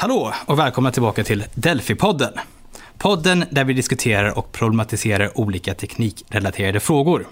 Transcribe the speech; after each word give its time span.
Hallå 0.00 0.34
och 0.46 0.58
välkomna 0.58 0.90
tillbaka 0.90 1.24
till 1.24 1.44
Delphi-podden. 1.54 2.38
Podden 2.98 3.44
där 3.50 3.64
vi 3.64 3.72
diskuterar 3.72 4.38
och 4.38 4.52
problematiserar 4.52 5.38
olika 5.38 5.74
teknikrelaterade 5.74 6.80
frågor. 6.80 7.26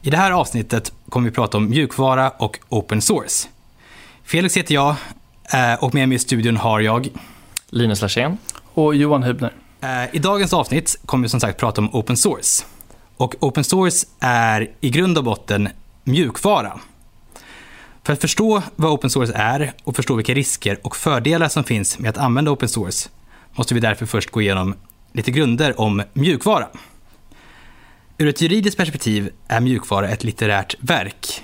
I 0.00 0.10
det 0.10 0.16
här 0.16 0.30
avsnittet 0.32 0.92
kommer 1.08 1.28
vi 1.28 1.34
prata 1.34 1.56
om 1.56 1.70
mjukvara 1.70 2.30
och 2.30 2.58
open 2.68 3.02
source. 3.02 3.48
Felix 4.24 4.56
heter 4.56 4.74
jag 4.74 4.94
eh, 5.54 5.84
och 5.84 5.94
med 5.94 6.08
mig 6.08 6.16
i 6.16 6.18
studion 6.18 6.56
har 6.56 6.80
jag 6.80 7.08
Linus 7.70 8.02
Larsén. 8.02 8.38
Och 8.74 8.94
Johan 8.94 9.24
Hübner. 9.24 9.52
Eh, 9.80 10.16
I 10.16 10.18
dagens 10.18 10.52
avsnitt 10.52 11.00
kommer 11.06 11.22
vi 11.22 11.28
som 11.28 11.40
sagt 11.40 11.60
prata 11.60 11.80
om 11.80 11.94
open 11.94 12.16
source. 12.16 12.64
Och 13.16 13.34
open 13.40 13.64
source 13.64 14.06
är 14.20 14.70
i 14.80 14.90
grund 14.90 15.18
och 15.18 15.24
botten 15.24 15.68
mjukvara. 16.04 16.80
För 18.04 18.12
att 18.12 18.20
förstå 18.20 18.62
vad 18.76 18.90
open 18.90 19.10
source 19.10 19.32
är 19.36 19.72
och 19.84 19.96
förstå 19.96 20.14
vilka 20.14 20.34
risker 20.34 20.78
och 20.82 20.96
fördelar 20.96 21.48
som 21.48 21.64
finns 21.64 21.98
med 21.98 22.08
att 22.08 22.18
använda 22.18 22.50
open 22.50 22.68
source 22.68 23.08
måste 23.52 23.74
vi 23.74 23.80
därför 23.80 24.06
först 24.06 24.30
gå 24.30 24.40
igenom 24.40 24.74
lite 25.12 25.30
grunder 25.30 25.80
om 25.80 26.02
mjukvara. 26.12 26.66
Ur 28.18 28.28
ett 28.28 28.40
juridiskt 28.40 28.76
perspektiv 28.76 29.30
är 29.48 29.60
mjukvara 29.60 30.08
ett 30.08 30.24
litterärt 30.24 30.74
verk. 30.80 31.42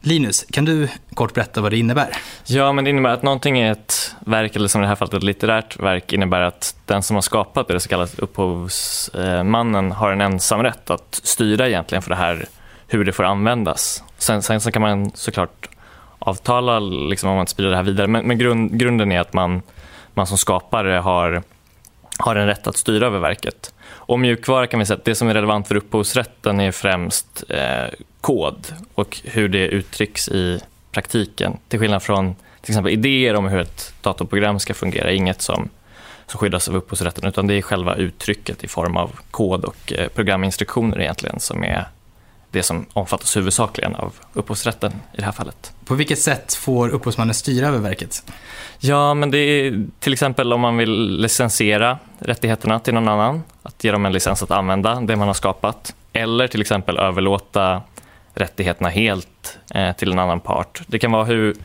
Linus, 0.00 0.46
kan 0.50 0.64
du 0.64 0.88
kort 1.14 1.34
berätta 1.34 1.60
vad 1.60 1.72
det 1.72 1.78
innebär? 1.78 2.16
Ja, 2.46 2.72
men 2.72 2.84
det 2.84 2.90
innebär 2.90 3.10
att 3.10 3.22
någonting 3.22 3.58
är 3.58 3.72
ett 3.72 4.14
verk, 4.26 4.56
eller 4.56 4.68
som 4.68 4.80
i 4.80 4.84
det 4.84 4.88
här 4.88 4.96
fallet 4.96 5.14
ett 5.14 5.22
litterärt 5.22 5.80
verk, 5.80 6.12
innebär 6.12 6.40
att 6.40 6.76
den 6.86 7.02
som 7.02 7.16
har 7.16 7.20
skapat 7.20 7.68
det, 7.68 7.80
så 7.80 7.88
kallat 7.88 8.18
upphovsmannen, 8.18 9.92
har 9.92 10.12
en 10.12 10.20
ensam 10.20 10.62
rätt 10.62 10.90
att 10.90 11.20
styra 11.22 11.68
egentligen 11.68 12.02
för 12.02 12.10
det 12.10 12.16
här, 12.16 12.46
hur 12.86 13.04
det 13.04 13.12
får 13.12 13.24
användas. 13.24 14.02
Sen, 14.18 14.42
sen 14.42 14.60
så 14.60 14.72
kan 14.72 14.82
man 14.82 15.10
såklart 15.14 15.68
avtala 16.26 16.78
liksom, 16.80 17.30
om 17.30 17.36
man 17.36 17.46
sprider 17.46 17.70
det 17.70 17.76
här 17.76 17.82
vidare, 17.82 18.06
men, 18.06 18.26
men 18.26 18.38
grund, 18.38 18.78
grunden 18.78 19.12
är 19.12 19.20
att 19.20 19.32
man, 19.32 19.62
man 20.14 20.26
som 20.26 20.38
skapare 20.38 20.92
har, 20.92 21.42
har 22.18 22.36
en 22.36 22.46
rätt 22.46 22.66
att 22.66 22.76
styra 22.76 23.06
över 23.06 23.18
verket. 23.18 23.74
Och 23.84 24.20
mjukvara 24.20 24.66
kan 24.66 24.80
vi 24.80 24.86
säga 24.86 24.96
att 24.96 25.04
det 25.04 25.14
som 25.14 25.28
är 25.28 25.34
relevant 25.34 25.68
för 25.68 25.74
upphovsrätten 25.76 26.60
är 26.60 26.72
främst 26.72 27.44
eh, 27.48 27.94
kod 28.20 28.66
och 28.94 29.20
hur 29.24 29.48
det 29.48 29.68
uttrycks 29.68 30.28
i 30.28 30.60
praktiken. 30.92 31.56
Till 31.68 31.78
skillnad 31.78 32.02
från 32.02 32.34
till 32.60 32.72
exempel 32.72 32.92
idéer 32.92 33.34
om 33.34 33.48
hur 33.48 33.60
ett 33.60 33.94
datorprogram 34.00 34.60
ska 34.60 34.74
fungera, 34.74 35.12
inget 35.12 35.42
som, 35.42 35.68
som 36.26 36.38
skyddas 36.38 36.68
av 36.68 36.76
upphovsrätten, 36.76 37.28
utan 37.28 37.46
det 37.46 37.54
är 37.54 37.62
själva 37.62 37.94
uttrycket 37.94 38.64
i 38.64 38.68
form 38.68 38.96
av 38.96 39.10
kod 39.30 39.64
och 39.64 39.92
eh, 39.92 40.08
programinstruktioner 40.08 41.00
egentligen 41.00 41.40
som 41.40 41.64
är 41.64 41.84
det 42.52 42.62
som 42.62 42.86
omfattas 42.92 43.36
huvudsakligen 43.36 43.94
av 43.94 44.12
upphovsrätten 44.32 44.92
i 44.92 45.16
det 45.16 45.24
här 45.24 45.32
fallet. 45.32 45.72
På 45.84 45.94
vilket 45.94 46.18
sätt 46.18 46.54
får 46.54 46.88
upphovsmannen 46.88 47.34
styra 47.34 47.66
över 47.66 47.78
verket? 47.78 48.32
Ja, 48.78 49.14
men 49.14 49.30
det 49.30 49.38
är 49.38 49.86
till 49.98 50.12
exempel 50.12 50.52
om 50.52 50.60
man 50.60 50.76
vill 50.76 51.20
licensiera 51.20 51.98
rättigheterna 52.18 52.78
till 52.78 52.94
någon 52.94 53.08
annan, 53.08 53.42
att 53.62 53.84
ge 53.84 53.92
dem 53.92 54.06
en 54.06 54.12
licens 54.12 54.42
att 54.42 54.50
använda 54.50 55.00
det 55.00 55.16
man 55.16 55.26
har 55.26 55.34
skapat, 55.34 55.94
eller 56.12 56.48
till 56.48 56.60
exempel 56.60 56.98
överlåta 56.98 57.82
rättigheterna 58.34 58.88
helt 58.88 59.58
eh, 59.74 59.96
till 59.96 60.12
en 60.12 60.18
annan 60.18 60.40
part. 60.40 60.82
Det 60.86 60.98
kan 60.98 61.12
vara 61.12 61.24
hur, 61.24 61.56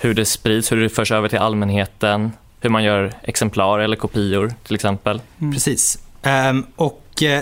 hur 0.00 0.14
det 0.14 0.24
sprids, 0.24 0.72
hur 0.72 0.76
det 0.76 0.88
förs 0.88 1.12
över 1.12 1.28
till 1.28 1.38
allmänheten, 1.38 2.32
hur 2.60 2.70
man 2.70 2.84
gör 2.84 3.12
exemplar 3.22 3.78
eller 3.78 3.96
kopior 3.96 4.54
till 4.64 4.74
exempel. 4.74 5.22
Mm. 5.38 5.52
Precis. 5.52 5.98
Um, 6.22 6.66
och 6.76 7.04
uh, 7.22 7.40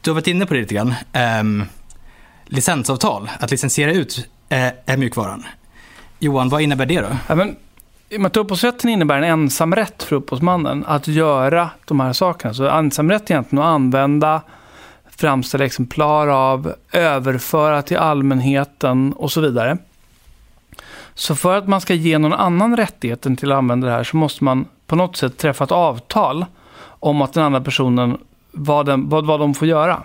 du 0.00 0.10
har 0.10 0.14
varit 0.14 0.26
inne 0.26 0.46
på 0.46 0.54
det 0.54 0.60
lite 0.60 0.74
grann. 0.74 0.94
Um, 1.40 1.66
licensavtal, 2.44 3.30
att 3.40 3.50
licensiera 3.50 3.92
ut 3.92 4.28
eh, 4.48 4.68
är 4.86 4.96
mjukvaran. 4.96 5.44
Johan, 6.18 6.48
vad 6.48 6.62
innebär 6.62 6.86
det 6.86 7.00
då? 7.00 7.08
Ja, 7.28 7.34
men, 7.34 7.56
upphovsrätten 8.34 8.90
innebär 8.90 9.16
en 9.16 9.24
ensamrätt 9.24 10.02
för 10.02 10.16
upphovsmannen 10.16 10.84
att 10.86 11.08
göra 11.08 11.70
de 11.84 12.00
här 12.00 12.12
sakerna. 12.12 12.54
Så 12.54 12.68
ensamrätt 12.68 13.30
egentligen 13.30 13.64
att 13.64 13.68
använda 13.74 14.42
framställa 15.16 15.64
exemplar 15.64 16.28
av, 16.28 16.74
överföra 16.92 17.82
till 17.82 17.96
allmänheten 17.96 19.12
och 19.12 19.32
så 19.32 19.40
vidare. 19.40 19.78
Så 21.14 21.34
för 21.34 21.56
att 21.56 21.68
man 21.68 21.80
ska 21.80 21.94
ge 21.94 22.18
någon 22.18 22.32
annan 22.32 22.76
rättigheten 22.76 23.36
till 23.36 23.52
att 23.52 23.58
använda 23.58 23.86
det 23.86 23.92
här 23.92 24.04
så 24.04 24.16
måste 24.16 24.44
man 24.44 24.66
på 24.86 24.96
något 24.96 25.16
sätt 25.16 25.38
träffa 25.38 25.64
ett 25.64 25.72
avtal 25.72 26.44
om 26.86 27.22
att 27.22 27.32
den 27.32 27.44
andra 27.44 27.60
personen, 27.60 28.18
vad, 28.50 28.86
den, 28.86 29.08
vad, 29.08 29.26
vad 29.26 29.40
de 29.40 29.54
får 29.54 29.68
göra. 29.68 30.02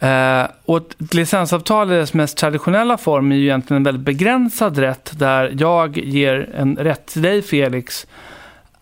Eh, 0.00 0.46
och 0.64 0.76
ett 0.76 1.14
licensavtal 1.14 1.92
i 1.92 1.96
dess 1.96 2.14
mest 2.14 2.36
traditionella 2.36 2.98
form 2.98 3.32
är 3.32 3.36
ju 3.36 3.42
egentligen 3.42 3.76
en 3.76 3.84
väldigt 3.84 4.04
begränsad 4.04 4.78
rätt 4.78 5.18
där 5.18 5.54
jag 5.58 5.98
ger 5.98 6.50
en 6.54 6.76
rätt 6.76 7.06
till 7.06 7.22
dig 7.22 7.42
Felix 7.42 8.06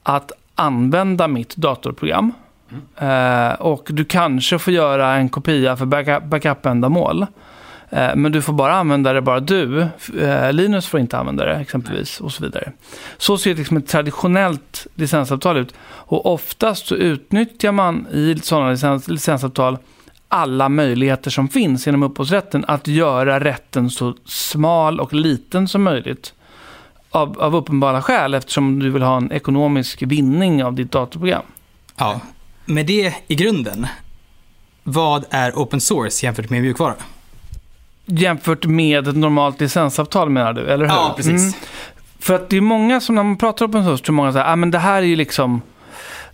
att 0.02 0.32
använda 0.54 1.28
mitt 1.28 1.56
datorprogram. 1.56 2.32
Mm. 2.98 3.56
och 3.58 3.88
du 3.90 4.04
kanske 4.04 4.58
får 4.58 4.72
göra 4.72 5.14
en 5.14 5.28
kopia 5.28 5.76
för 5.76 5.86
backup-ändamål. 6.20 7.26
Eh, 7.90 8.16
men 8.16 8.32
du 8.32 8.42
får 8.42 8.52
bara 8.52 8.74
använda 8.74 9.12
det 9.12 9.20
bara 9.20 9.40
du. 9.40 9.86
Eh, 10.20 10.52
Linus 10.52 10.86
får 10.86 11.00
inte 11.00 11.18
använda 11.18 11.44
det 11.44 11.54
exempelvis 11.54 12.20
och 12.20 12.32
så 12.32 12.42
vidare. 12.42 12.72
Så 13.18 13.38
ser 13.38 13.54
liksom 13.54 13.76
ett 13.76 13.88
traditionellt 13.88 14.86
licensavtal 14.94 15.56
ut. 15.56 15.74
Och 15.80 16.26
oftast 16.26 16.86
så 16.86 16.94
utnyttjar 16.94 17.72
man 17.72 18.06
i 18.12 18.38
sådana 18.42 18.70
licens, 18.70 19.08
licensavtal 19.08 19.78
alla 20.28 20.68
möjligheter 20.68 21.30
som 21.30 21.48
finns 21.48 21.88
inom 21.88 22.02
upphovsrätten 22.02 22.64
att 22.68 22.86
göra 22.86 23.40
rätten 23.40 23.90
så 23.90 24.14
smal 24.24 25.00
och 25.00 25.12
liten 25.12 25.68
som 25.68 25.82
möjligt. 25.82 26.34
Av, 27.10 27.40
av 27.40 27.56
uppenbara 27.56 28.02
skäl 28.02 28.34
eftersom 28.34 28.78
du 28.78 28.90
vill 28.90 29.02
ha 29.02 29.16
en 29.16 29.32
ekonomisk 29.32 30.02
vinning 30.02 30.64
av 30.64 30.74
ditt 30.74 30.92
datorprogram. 30.92 31.42
Ja, 31.96 32.20
med 32.64 32.86
det 32.86 33.14
i 33.26 33.34
grunden, 33.34 33.86
vad 34.82 35.24
är 35.30 35.52
open 35.52 35.80
source 35.80 36.26
jämfört 36.26 36.50
med 36.50 36.62
mjukvara? 36.62 36.94
Jämfört 38.06 38.66
med 38.66 39.08
ett 39.08 39.16
normalt 39.16 39.60
licensavtal 39.60 40.30
menar 40.30 40.52
du, 40.52 40.66
eller 40.66 40.84
hur? 40.84 40.94
Ja, 40.94 41.14
precis. 41.16 41.42
Mm. 41.42 41.52
För 42.18 42.34
att 42.34 42.50
det 42.50 42.56
är 42.56 42.60
många 42.60 43.00
som, 43.00 43.14
när 43.14 43.22
man 43.22 43.36
pratar 43.36 43.66
open 43.66 43.84
source, 43.84 44.04
tror 44.04 44.14
många 44.14 44.32
säger, 44.32 44.52
ah, 44.52 44.56
men 44.56 44.70
det 44.70 44.78
här 44.78 45.02
är 45.02 45.06
ju 45.06 45.16
liksom, 45.16 45.62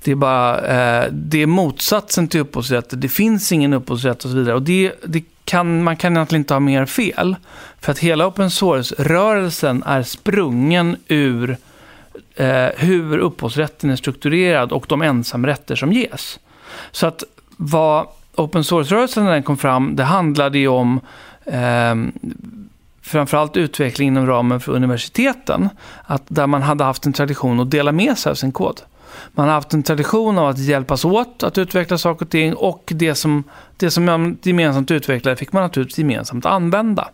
det 0.04 0.10
är 0.10 0.14
bara, 0.14 0.58
eh, 0.58 1.08
det 1.12 1.42
är 1.42 1.46
motsatsen 1.46 2.28
till 2.28 2.40
upphovsrätt, 2.40 2.86
det 2.90 3.08
finns 3.08 3.52
ingen 3.52 3.72
upphovsrätt 3.72 4.24
och 4.24 4.30
så 4.30 4.36
vidare. 4.36 4.54
Och 4.54 4.62
det, 4.62 4.92
det 5.06 5.24
kan, 5.44 5.82
man 5.82 5.96
kan 5.96 6.16
egentligen 6.16 6.40
inte 6.40 6.54
ha 6.54 6.60
mer 6.60 6.86
fel. 6.86 7.36
För 7.80 7.92
att 7.92 7.98
hela 7.98 8.26
open 8.26 8.50
source-rörelsen 8.50 9.82
är 9.86 10.02
sprungen 10.02 10.96
ur 11.08 11.56
eh, 12.36 12.66
hur 12.76 13.18
upphovsrätten 13.18 13.90
är 13.90 13.96
strukturerad 13.96 14.72
och 14.72 14.86
de 14.88 15.02
ensamrätter 15.02 15.76
som 15.76 15.92
ges. 15.92 16.38
Så 16.90 17.06
att 17.06 17.24
vad 17.56 18.06
open 18.34 18.64
source-rörelsen 18.64 19.24
när 19.24 19.32
den 19.32 19.42
kom 19.42 19.56
fram, 19.56 19.96
det 19.96 20.04
handlade 20.04 20.58
ju 20.58 20.68
om 20.68 21.00
eh, 21.44 21.94
framförallt 23.02 23.56
utveckling 23.56 24.08
inom 24.08 24.26
ramen 24.26 24.60
för 24.60 24.72
universiteten. 24.72 25.68
Att 26.04 26.22
där 26.28 26.46
man 26.46 26.62
hade 26.62 26.84
haft 26.84 27.06
en 27.06 27.12
tradition 27.12 27.60
att 27.60 27.70
dela 27.70 27.92
med 27.92 28.18
sig 28.18 28.30
av 28.30 28.34
sin 28.34 28.52
kod. 28.52 28.80
Man 29.32 29.46
har 29.46 29.54
haft 29.54 29.74
en 29.74 29.82
tradition 29.82 30.38
av 30.38 30.48
att 30.48 30.58
hjälpas 30.58 31.04
åt 31.04 31.42
att 31.42 31.58
utveckla 31.58 31.98
saker 31.98 32.24
och 32.24 32.30
ting 32.30 32.54
och 32.54 32.92
det 32.94 33.14
som, 33.14 33.44
det 33.76 33.90
som 33.90 34.04
man 34.04 34.38
gemensamt 34.42 34.90
utvecklade 34.90 35.36
fick 35.36 35.52
man 35.52 35.62
naturligtvis 35.62 35.98
gemensamt 35.98 36.46
använda. 36.46 37.08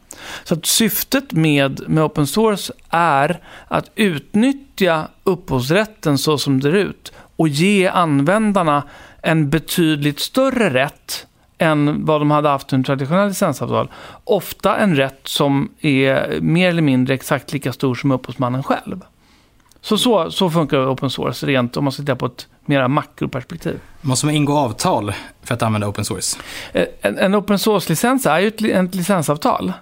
Så 0.44 0.54
att 0.54 0.66
syftet 0.66 1.32
med, 1.32 1.88
med 1.88 2.04
open 2.04 2.26
source 2.26 2.72
är 2.90 3.40
att 3.68 3.90
utnyttja 3.94 5.08
upphovsrätten 5.24 6.18
så 6.18 6.38
som 6.38 6.60
det 6.60 6.70
ser 6.70 6.78
ut 6.78 7.12
och 7.36 7.48
ge 7.48 7.88
användarna 7.88 8.82
en 9.22 9.50
betydligt 9.50 10.20
större 10.20 10.74
rätt 10.74 11.26
än 11.58 12.04
vad 12.04 12.20
de 12.20 12.30
hade 12.30 12.48
haft 12.48 12.72
under 12.72 12.86
traditionella 12.86 13.26
licensavtal. 13.26 13.90
Ofta 14.24 14.76
en 14.76 14.96
rätt 14.96 15.20
som 15.24 15.68
är 15.80 16.40
mer 16.40 16.68
eller 16.68 16.82
mindre 16.82 17.14
exakt 17.14 17.52
lika 17.52 17.72
stor 17.72 17.94
som 17.94 18.10
upphovsmannen 18.10 18.62
själv. 18.62 19.00
Så, 19.80 19.98
så, 19.98 20.30
så 20.30 20.50
funkar 20.50 20.92
open 20.92 21.10
source 21.10 21.46
rent 21.46 21.76
om 21.76 21.84
man 21.84 21.92
ska 21.92 22.02
titta 22.02 22.16
på 22.16 22.26
ett 22.26 22.48
mera 22.64 22.88
makroperspektiv. 22.88 23.80
Måste 24.00 24.26
man 24.26 24.34
ingå 24.34 24.58
avtal 24.58 25.12
för 25.42 25.54
att 25.54 25.62
använda 25.62 25.88
open 25.88 26.04
source? 26.04 26.38
Eh, 26.72 26.86
en, 27.00 27.18
en 27.18 27.34
open 27.34 27.58
source-licens 27.58 28.26
är 28.26 28.38
ju 28.38 28.48
ett, 28.48 28.62
ett 28.62 28.94
licensavtal. 28.94 29.72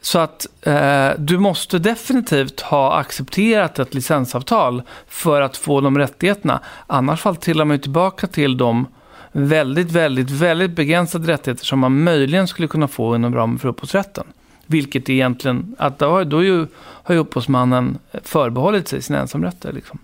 Så 0.00 0.18
att 0.18 0.46
eh, 0.62 1.10
du 1.18 1.38
måste 1.38 1.78
definitivt 1.78 2.60
ha 2.60 2.94
accepterat 2.94 3.78
ett 3.78 3.94
licensavtal 3.94 4.82
för 5.08 5.40
att 5.40 5.56
få 5.56 5.80
de 5.80 5.98
rättigheterna. 5.98 6.60
Annars 6.86 7.20
fall 7.20 7.36
trillar 7.36 7.64
man 7.64 7.78
tillbaka 7.78 8.26
till 8.26 8.56
de 8.56 8.86
väldigt, 9.32 9.90
väldigt, 9.90 10.30
väldigt 10.30 10.70
begränsade 10.70 11.32
rättigheter 11.32 11.64
som 11.64 11.78
man 11.78 12.04
möjligen 12.04 12.48
skulle 12.48 12.68
kunna 12.68 12.88
få 12.88 13.16
inom 13.16 13.34
ramen 13.34 13.58
för 13.58 13.68
upphovsrätten. 13.68 14.24
Vilket 14.66 15.08
egentligen, 15.08 15.76
att 15.78 15.98
då, 15.98 16.24
då 16.24 16.44
ju, 16.44 16.66
har 16.76 17.14
ju 17.14 17.20
upphovsmannen 17.20 17.98
förbehållit 18.24 18.88
sig 18.88 19.02
sina 19.02 19.18
ensamrätter. 19.18 19.72
Liksom. 19.72 19.98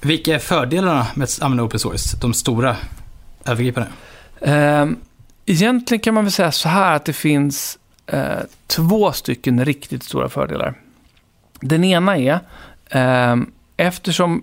Vilka 0.00 0.34
är 0.34 0.38
fördelarna 0.38 1.06
med 1.14 1.24
att 1.24 1.42
använda 1.42 1.64
open 1.64 1.78
source? 1.78 2.16
De 2.20 2.34
stora, 2.34 2.76
övergripande? 3.44 3.88
Eh, 4.40 4.86
egentligen 5.46 6.00
kan 6.00 6.14
man 6.14 6.24
väl 6.24 6.32
säga 6.32 6.52
så 6.52 6.68
här 6.68 6.96
att 6.96 7.04
det 7.04 7.12
finns 7.12 7.78
eh, 8.06 8.38
två 8.66 9.12
stycken 9.12 9.64
riktigt 9.64 10.02
stora 10.02 10.28
fördelar. 10.28 10.74
Den 11.60 11.84
ena 11.84 12.16
är 12.18 12.40
eh, 12.90 13.36
eftersom 13.76 14.42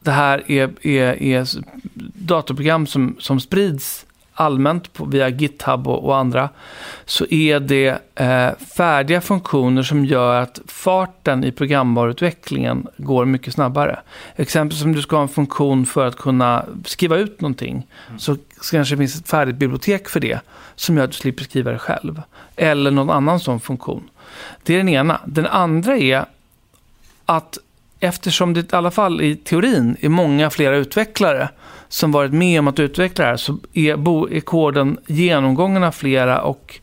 det 0.00 0.10
här 0.10 0.50
är, 0.50 0.86
är, 0.86 1.22
är 1.22 1.46
datorprogram 2.14 2.86
som, 2.86 3.16
som 3.18 3.40
sprids 3.40 4.05
allmänt 4.36 4.92
på, 4.92 5.04
via 5.04 5.28
GitHub 5.28 5.88
och, 5.88 6.04
och, 6.04 6.16
andra, 6.16 6.48
så 7.04 7.26
är 7.26 7.60
det 7.60 7.98
eh, 8.14 8.50
färdiga 8.76 9.20
funktioner 9.20 9.82
som 9.82 10.04
gör 10.04 10.40
att 10.40 10.60
farten 10.66 11.44
i 11.44 11.52
programvaruutvecklingen 11.52 12.86
går 12.96 13.24
mycket 13.24 13.54
snabbare. 13.54 13.98
Exempelvis 14.36 14.84
om 14.84 14.92
du 14.92 15.02
ska 15.02 15.16
ha 15.16 15.22
en 15.22 15.28
funktion 15.28 15.86
för 15.86 16.06
att 16.06 16.16
kunna 16.16 16.64
skriva 16.84 17.16
ut 17.16 17.40
någonting, 17.40 17.86
mm. 18.08 18.18
så 18.18 18.36
kanske 18.72 18.94
det 18.94 18.98
finns 18.98 19.20
ett 19.20 19.28
färdigt 19.28 19.56
bibliotek 19.56 20.08
för 20.08 20.20
det, 20.20 20.40
som 20.74 20.96
gör 20.96 21.04
att 21.04 21.10
du 21.10 21.16
slipper 21.16 21.44
skriva 21.44 21.70
det 21.70 21.78
själv. 21.78 22.22
Eller 22.56 22.90
någon 22.90 23.10
annan 23.10 23.40
sån 23.40 23.60
funktion. 23.60 24.08
Det 24.62 24.74
är 24.74 24.78
den 24.78 24.88
ena. 24.88 25.20
Den 25.24 25.46
andra 25.46 25.96
är 25.96 26.24
att 27.26 27.58
eftersom 28.00 28.54
det 28.54 28.72
i 28.72 28.76
alla 28.76 28.90
fall 28.90 29.20
i 29.20 29.36
teorin 29.36 29.96
är 30.00 30.08
många 30.08 30.50
flera 30.50 30.76
utvecklare 30.76 31.48
som 31.88 32.12
varit 32.12 32.32
med 32.32 32.60
om 32.60 32.68
att 32.68 32.78
utveckla 32.78 33.24
det 33.24 33.30
här 33.30 33.36
så 33.36 33.58
är, 33.72 33.96
bo, 33.96 34.28
är 34.30 34.40
koden 34.40 34.98
genomgången 35.06 35.84
av 35.84 35.92
flera 35.92 36.42
och 36.42 36.80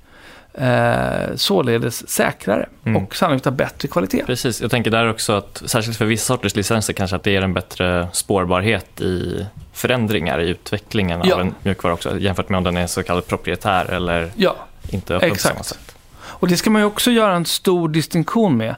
eh, 0.54 1.36
således 1.36 2.10
säkrare 2.10 2.70
mm. 2.86 3.04
och 3.04 3.16
sannolikt 3.16 3.48
av 3.48 3.56
bättre 3.56 3.88
kvalitet. 3.88 4.24
Precis, 4.26 4.62
jag 4.62 4.72
tänker 4.72 4.92
där 4.92 5.10
också 5.10 5.34
att 5.34 5.64
särskilt 5.66 5.98
för 5.98 6.06
vissa 6.06 6.34
sorters 6.34 6.56
licenser 6.56 6.94
kanske 6.94 7.16
att 7.16 7.24
det 7.24 7.32
ger 7.32 7.42
en 7.42 7.54
bättre 7.54 8.08
spårbarhet 8.14 9.02
i 9.02 9.46
förändringar 9.74 10.42
i 10.42 10.50
utvecklingen 10.50 11.22
ja. 11.24 11.36
av 11.36 11.42
en 11.42 11.56
mjukvara 11.64 11.94
också 11.94 12.20
jämfört 12.20 12.50
med 12.50 12.58
om 12.58 12.64
den 12.64 12.78
är 12.78 12.88
så 12.88 13.04
kallad 13.04 13.28
proprietär 13.28 13.86
eller 13.86 14.32
ja. 14.36 14.56
inte 14.90 15.16
öppen 15.16 15.32
Exakt. 15.32 15.44
på 15.44 15.64
samma 15.64 15.64
sätt. 15.64 15.96
Och 16.26 16.48
det 16.48 16.58
ska 16.58 16.70
man 16.70 16.82
ju 16.82 16.86
också 16.86 17.12
göra 17.12 17.36
en 17.36 17.46
stor 17.46 17.90
distinktion 17.90 18.58
med. 18.58 18.76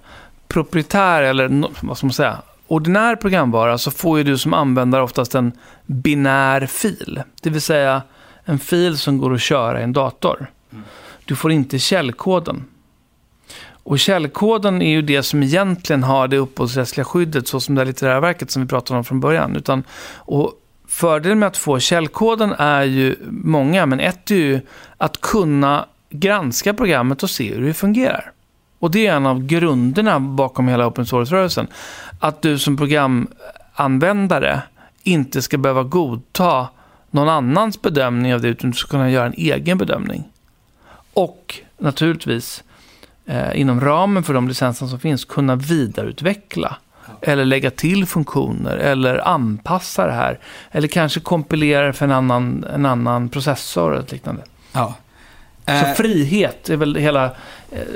Proprietär 0.48 1.22
eller 1.22 1.66
vad 1.82 1.98
ska 1.98 2.08
man 2.08 2.14
säga, 2.14 2.38
ordinär 2.68 3.16
programvara 3.16 3.78
så 3.78 3.92
får 3.92 4.18
ju 4.18 4.24
du 4.24 4.38
som 4.38 4.54
användare 4.54 5.04
oftast 5.04 5.36
en 5.36 5.52
binär 5.86 6.66
fil. 6.66 7.22
Det 7.42 7.50
vill 7.50 7.62
säga 7.62 8.02
en 8.46 8.60
fil 8.60 8.98
som 8.98 9.18
går 9.18 9.34
att 9.34 9.42
köra 9.42 9.80
i 9.80 9.84
en 9.84 9.94
dator. 9.94 10.48
Du 11.26 11.36
får 11.36 11.52
inte 11.52 11.80
källkoden. 11.80 12.66
Och 13.68 14.00
källkoden 14.00 14.82
är 14.82 14.90
ju 14.90 15.02
det 15.02 15.24
som 15.24 15.44
egentligen 15.44 16.04
har 16.04 16.28
det 16.28 16.38
upphovsrättsliga 16.38 17.06
skyddet, 17.06 17.48
så 17.48 17.60
som 17.60 17.76
det 17.76 17.86
litterära 17.86 18.20
verket 18.20 18.52
som 18.52 18.62
vi 18.62 18.68
pratade 18.68 18.98
om 18.98 19.04
från 19.04 19.20
början. 19.20 19.56
Utan, 19.56 19.84
och 20.16 20.54
fördelen 20.88 21.40
med 21.40 21.48
att 21.48 21.58
få 21.58 21.80
källkoden 21.80 22.54
är 22.58 22.84
ju 22.84 23.16
många, 23.30 23.86
men 23.86 24.00
ett 24.00 24.32
är 24.32 24.36
ju 24.36 24.60
att 24.98 25.22
kunna 25.22 25.86
granska 26.10 26.74
programmet 26.74 27.24
och 27.24 27.30
se 27.30 27.54
hur 27.54 27.68
det 27.68 27.74
fungerar. 27.74 28.32
Och 28.86 28.92
det 28.92 29.08
är 29.08 29.16
en 29.16 29.26
av 29.26 29.46
grunderna 29.46 30.20
bakom 30.20 30.68
hela 30.68 30.88
open 30.88 31.06
source-rörelsen. 31.06 31.68
Att 32.20 32.42
du 32.42 32.60
som 32.60 32.78
programanvändare 32.78 34.62
inte 35.04 35.42
ska 35.42 35.58
behöva 35.58 35.84
godta 35.84 36.68
någon 37.12 37.30
annans 37.30 37.82
bedömning 37.82 38.34
av 38.34 38.42
det, 38.42 38.48
utan 38.48 38.72
du 38.72 38.78
ska 38.78 38.90
kunna 38.90 39.12
göra 39.12 39.26
en 39.26 39.34
egen 39.38 39.78
bedömning. 39.78 40.24
Och 41.14 41.60
naturligtvis, 41.78 42.64
eh, 43.26 43.60
inom 43.62 43.82
ramen 43.82 44.24
för 44.24 44.34
de 44.34 44.48
licenser 44.48 44.86
som 44.86 45.00
finns, 45.00 45.26
kunna 45.26 45.56
vidareutveckla. 45.56 46.78
Eller 47.22 47.46
lägga 47.46 47.72
till 47.72 48.06
funktioner, 48.06 48.78
eller 48.78 49.28
anpassa 49.28 50.08
det 50.08 50.14
här. 50.14 50.40
Eller 50.72 50.88
kanske 50.88 51.20
kompilera 51.20 51.94
för 51.94 52.06
en 52.06 52.12
annan, 52.12 52.66
en 52.74 52.86
annan 52.86 53.30
processor 53.30 53.96
eller 53.96 54.12
liknande. 54.12 54.44
Ja. 54.72 54.94
Så 55.66 55.72
eh, 55.72 55.94
frihet 55.94 56.70
är 56.70 56.78
väl 56.78 56.96
hela, 56.96 57.32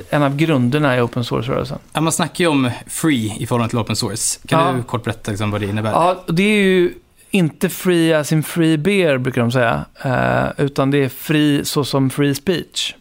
en 0.09 0.23
av 0.23 0.35
grunderna 0.35 0.97
i 0.97 1.01
open 1.01 1.23
source-rörelsen. 1.23 1.79
Ja, 1.93 2.01
man 2.01 2.13
snackar 2.13 2.43
ju 2.43 2.47
om 2.47 2.71
free 2.87 3.35
i 3.39 3.47
förhållande 3.47 3.69
till 3.69 3.79
open 3.79 3.95
source. 3.95 4.39
Kan 4.47 4.67
ja. 4.67 4.73
du 4.73 4.83
kort 4.83 5.03
berätta 5.03 5.31
liksom 5.31 5.51
vad 5.51 5.61
det 5.61 5.67
innebär? 5.67 5.91
Ja, 5.91 6.23
det 6.27 6.43
är 6.43 6.63
ju 6.63 6.93
inte 7.31 7.69
free 7.69 8.13
as 8.13 8.31
in 8.31 8.43
free 8.43 8.77
beer, 8.77 9.17
brukar 9.17 9.41
de 9.41 9.51
säga. 9.51 9.85
Uh, 10.05 10.65
utan 10.65 10.91
det 10.91 10.97
är 10.97 11.09
free 11.09 11.65
så 11.65 11.83
som 11.83 12.09
free 12.09 12.35
speech. 12.35 12.95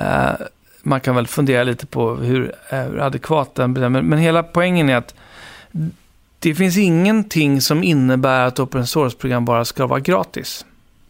Uh, 0.00 0.32
man 0.82 1.00
kan 1.00 1.16
väl 1.16 1.26
fundera 1.26 1.62
lite 1.64 1.86
på 1.86 2.14
hur, 2.14 2.52
hur 2.70 3.00
adekvat 3.00 3.54
den 3.54 3.74
bedömer. 3.74 4.02
Men 4.02 4.18
hela 4.18 4.42
poängen 4.42 4.88
är 4.88 4.96
att 4.96 5.14
det 6.38 6.54
finns 6.54 6.76
ingenting 6.76 7.60
som 7.60 7.84
innebär 7.84 8.46
att 8.46 8.60
open 8.60 8.86
source-program 8.86 9.44
bara 9.44 9.64
ska 9.64 9.86
vara 9.86 10.00
gratis. 10.00 10.64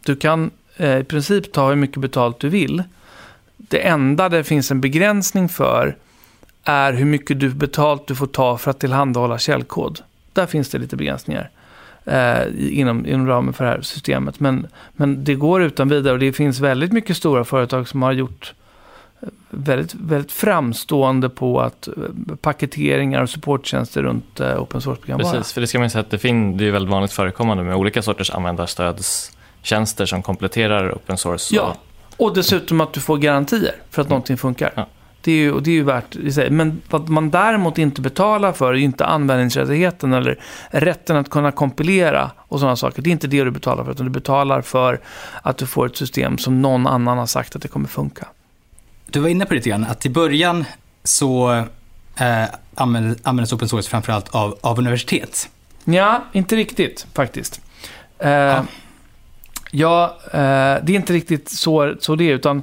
Du 0.05 0.15
kan 0.15 0.51
eh, 0.77 0.97
i 0.97 1.03
princip 1.03 1.51
ta 1.51 1.69
hur 1.69 1.75
mycket 1.75 2.01
betalt 2.01 2.39
du 2.39 2.49
vill. 2.49 2.83
Det 3.67 3.87
enda 3.87 4.29
det 4.29 4.43
finns 4.43 4.71
en 4.71 4.81
begränsning 4.81 5.49
för 5.49 5.95
är 6.63 6.93
hur 6.93 7.05
mycket 7.05 7.39
du 7.39 7.49
betalt 7.49 8.07
du 8.07 8.15
får 8.15 8.27
ta 8.27 8.57
för 8.57 8.71
att 8.71 8.79
tillhandahålla 8.79 9.37
källkod. 9.37 9.99
Där 10.33 10.45
finns 10.45 10.69
det 10.69 10.77
lite 10.77 10.95
begränsningar 10.95 11.49
eh, 12.05 12.41
inom, 12.57 13.05
inom 13.05 13.27
ramen 13.27 13.53
för 13.53 13.65
det 13.65 13.71
här 13.71 13.81
systemet. 13.81 14.39
Men, 14.39 14.67
men 14.93 15.23
det 15.23 15.35
går 15.35 15.61
utan 15.63 15.89
vidare 15.89 16.13
och 16.13 16.19
det 16.19 16.33
finns 16.33 16.59
väldigt 16.59 16.91
mycket 16.91 17.17
stora 17.17 17.45
företag 17.45 17.87
som 17.87 18.01
har 18.01 18.11
gjort 18.11 18.53
eh, 19.21 19.27
väldigt, 19.49 19.93
väldigt 19.93 20.31
framstående 20.31 21.29
på 21.29 21.61
att 21.61 21.87
eh, 21.87 21.93
paketeringar 22.41 23.21
och 23.21 23.29
supporttjänster 23.29 24.03
runt 24.03 24.39
eh, 24.39 24.61
open 24.61 24.81
source-program 24.81 25.19
Precis, 25.19 25.53
för 25.53 25.61
det 25.61 25.67
ska 25.67 25.79
man 25.79 25.89
säga 25.89 26.01
att 26.01 26.09
det, 26.09 26.17
fin- 26.17 26.57
det 26.57 26.67
är 26.67 26.71
väldigt 26.71 26.91
vanligt 26.91 27.11
förekommande 27.11 27.63
med 27.63 27.75
olika 27.75 28.01
sorters 28.01 28.31
användarstöds 28.31 29.31
tjänster 29.61 30.05
som 30.05 30.23
kompletterar 30.23 30.91
open 30.91 31.17
source. 31.17 31.55
Ja, 31.55 31.61
och 31.61 31.77
dessutom 32.35 32.81
att 32.81 32.93
du 32.93 32.99
får 32.99 33.17
garantier 33.17 33.75
för 33.89 34.01
att 34.01 34.09
någonting 34.09 34.37
funkar. 34.37 34.73
Ja. 34.75 34.87
Det 35.21 35.31
är 35.31 35.35
ju, 35.35 35.51
och 35.51 35.63
det 35.63 35.71
är 35.71 35.73
ju 35.73 35.83
värt 35.83 36.15
i 36.15 36.31
sig. 36.31 36.49
Men 36.49 36.81
vad 36.89 37.09
man 37.09 37.29
däremot 37.29 37.77
inte 37.77 38.01
betalar 38.01 38.53
för 38.53 38.73
är 38.73 38.77
inte 38.77 39.05
användningsrättigheten 39.05 40.13
eller 40.13 40.39
rätten 40.69 41.15
att 41.15 41.29
kunna 41.29 41.51
kompilera 41.51 42.31
och 42.37 42.59
sådana 42.59 42.75
saker. 42.75 43.01
Det 43.01 43.09
är 43.09 43.11
inte 43.11 43.27
det 43.27 43.43
du 43.43 43.51
betalar 43.51 43.83
för, 43.83 43.91
utan 43.91 44.05
du 44.05 44.11
betalar 44.11 44.61
för 44.61 44.99
att 45.41 45.57
du 45.57 45.65
får 45.65 45.85
ett 45.85 45.97
system 45.97 46.37
som 46.37 46.61
någon 46.61 46.87
annan 46.87 47.17
har 47.17 47.25
sagt 47.25 47.55
att 47.55 47.61
det 47.61 47.67
kommer 47.67 47.87
funka. 47.87 48.27
Du 49.05 49.19
var 49.19 49.29
inne 49.29 49.45
på 49.45 49.49
det 49.49 49.55
lite 49.55 49.69
grann, 49.69 49.83
att 49.83 50.05
i 50.05 50.09
början 50.09 50.65
så 51.03 51.51
eh, 52.17 52.43
användes 52.75 53.53
open 53.53 53.69
source 53.69 53.89
framförallt 53.89 54.29
av, 54.29 54.57
av 54.61 54.79
universitet. 54.79 55.49
Ja, 55.85 56.23
inte 56.31 56.55
riktigt 56.55 57.07
faktiskt. 57.13 57.61
Eh, 58.19 58.29
ja. 58.31 58.65
Ja, 59.71 60.17
eh, 60.25 60.83
det 60.83 60.91
är 60.91 60.95
inte 60.95 61.13
riktigt 61.13 61.49
så, 61.49 61.95
så 61.99 62.15
det 62.15 62.29
är, 62.29 62.35
utan 62.35 62.57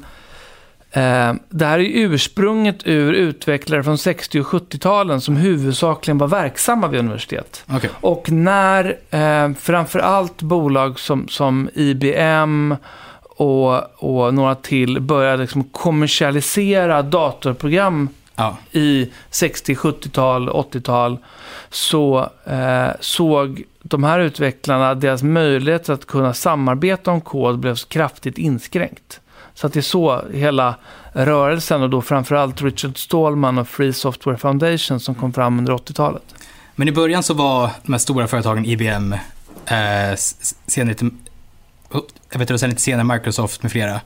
eh, 0.90 1.32
det 1.48 1.66
här 1.66 1.78
är 1.78 1.88
ursprunget 1.94 2.76
ur 2.84 3.12
utvecklare 3.12 3.82
från 3.82 3.98
60 3.98 4.40
och 4.40 4.46
70-talen 4.46 5.20
som 5.20 5.36
huvudsakligen 5.36 6.18
var 6.18 6.28
verksamma 6.28 6.88
vid 6.88 7.00
universitet. 7.00 7.64
Okay. 7.76 7.90
Och 8.00 8.30
när 8.30 8.98
eh, 9.10 9.54
framförallt 9.60 10.42
bolag 10.42 11.00
som, 11.00 11.28
som 11.28 11.68
IBM 11.74 12.76
och, 13.36 14.04
och 14.04 14.34
några 14.34 14.54
till 14.54 15.00
började 15.00 15.42
liksom 15.42 15.64
kommersialisera 15.64 17.02
datorprogram 17.02 18.08
ja. 18.36 18.56
i 18.72 19.10
60, 19.30 19.74
70-tal, 19.74 20.48
80-tal 20.48 21.18
så 21.70 22.30
eh, 22.44 22.88
såg 23.00 23.62
de 23.86 24.04
här 24.04 24.20
utvecklarna, 24.20 24.94
deras 24.94 25.22
möjlighet 25.22 25.88
att 25.88 26.06
kunna 26.06 26.34
samarbeta 26.34 27.10
om 27.10 27.20
kod 27.20 27.58
blev 27.58 27.76
kraftigt 27.76 28.38
inskränkt. 28.38 29.20
Så 29.54 29.66
att 29.66 29.72
det 29.72 29.80
är 29.80 29.82
så 29.82 30.22
hela 30.32 30.74
rörelsen 31.12 31.82
och 31.82 31.90
då 31.90 32.02
framförallt 32.02 32.62
Richard 32.62 32.98
Stallman 32.98 33.58
och 33.58 33.68
Free 33.68 33.92
Software 33.92 34.36
Foundation 34.36 35.00
som 35.00 35.14
kom 35.14 35.32
fram 35.32 35.58
under 35.58 35.72
80-talet. 35.72 36.34
Men 36.74 36.88
i 36.88 36.92
början 36.92 37.22
så 37.22 37.34
var 37.34 37.70
de 37.82 37.92
här 37.92 37.98
stora 37.98 38.26
företagen 38.26 38.64
IBM, 38.64 39.12
eh, 39.12 40.14
senare, 40.66 40.96
jag 42.30 42.38
vet 42.38 42.50
inte, 42.50 42.58
sen 42.58 42.70
lite 42.70 42.82
senare 42.82 43.04
Microsoft 43.04 43.62
med 43.62 43.72
flera, 43.72 44.00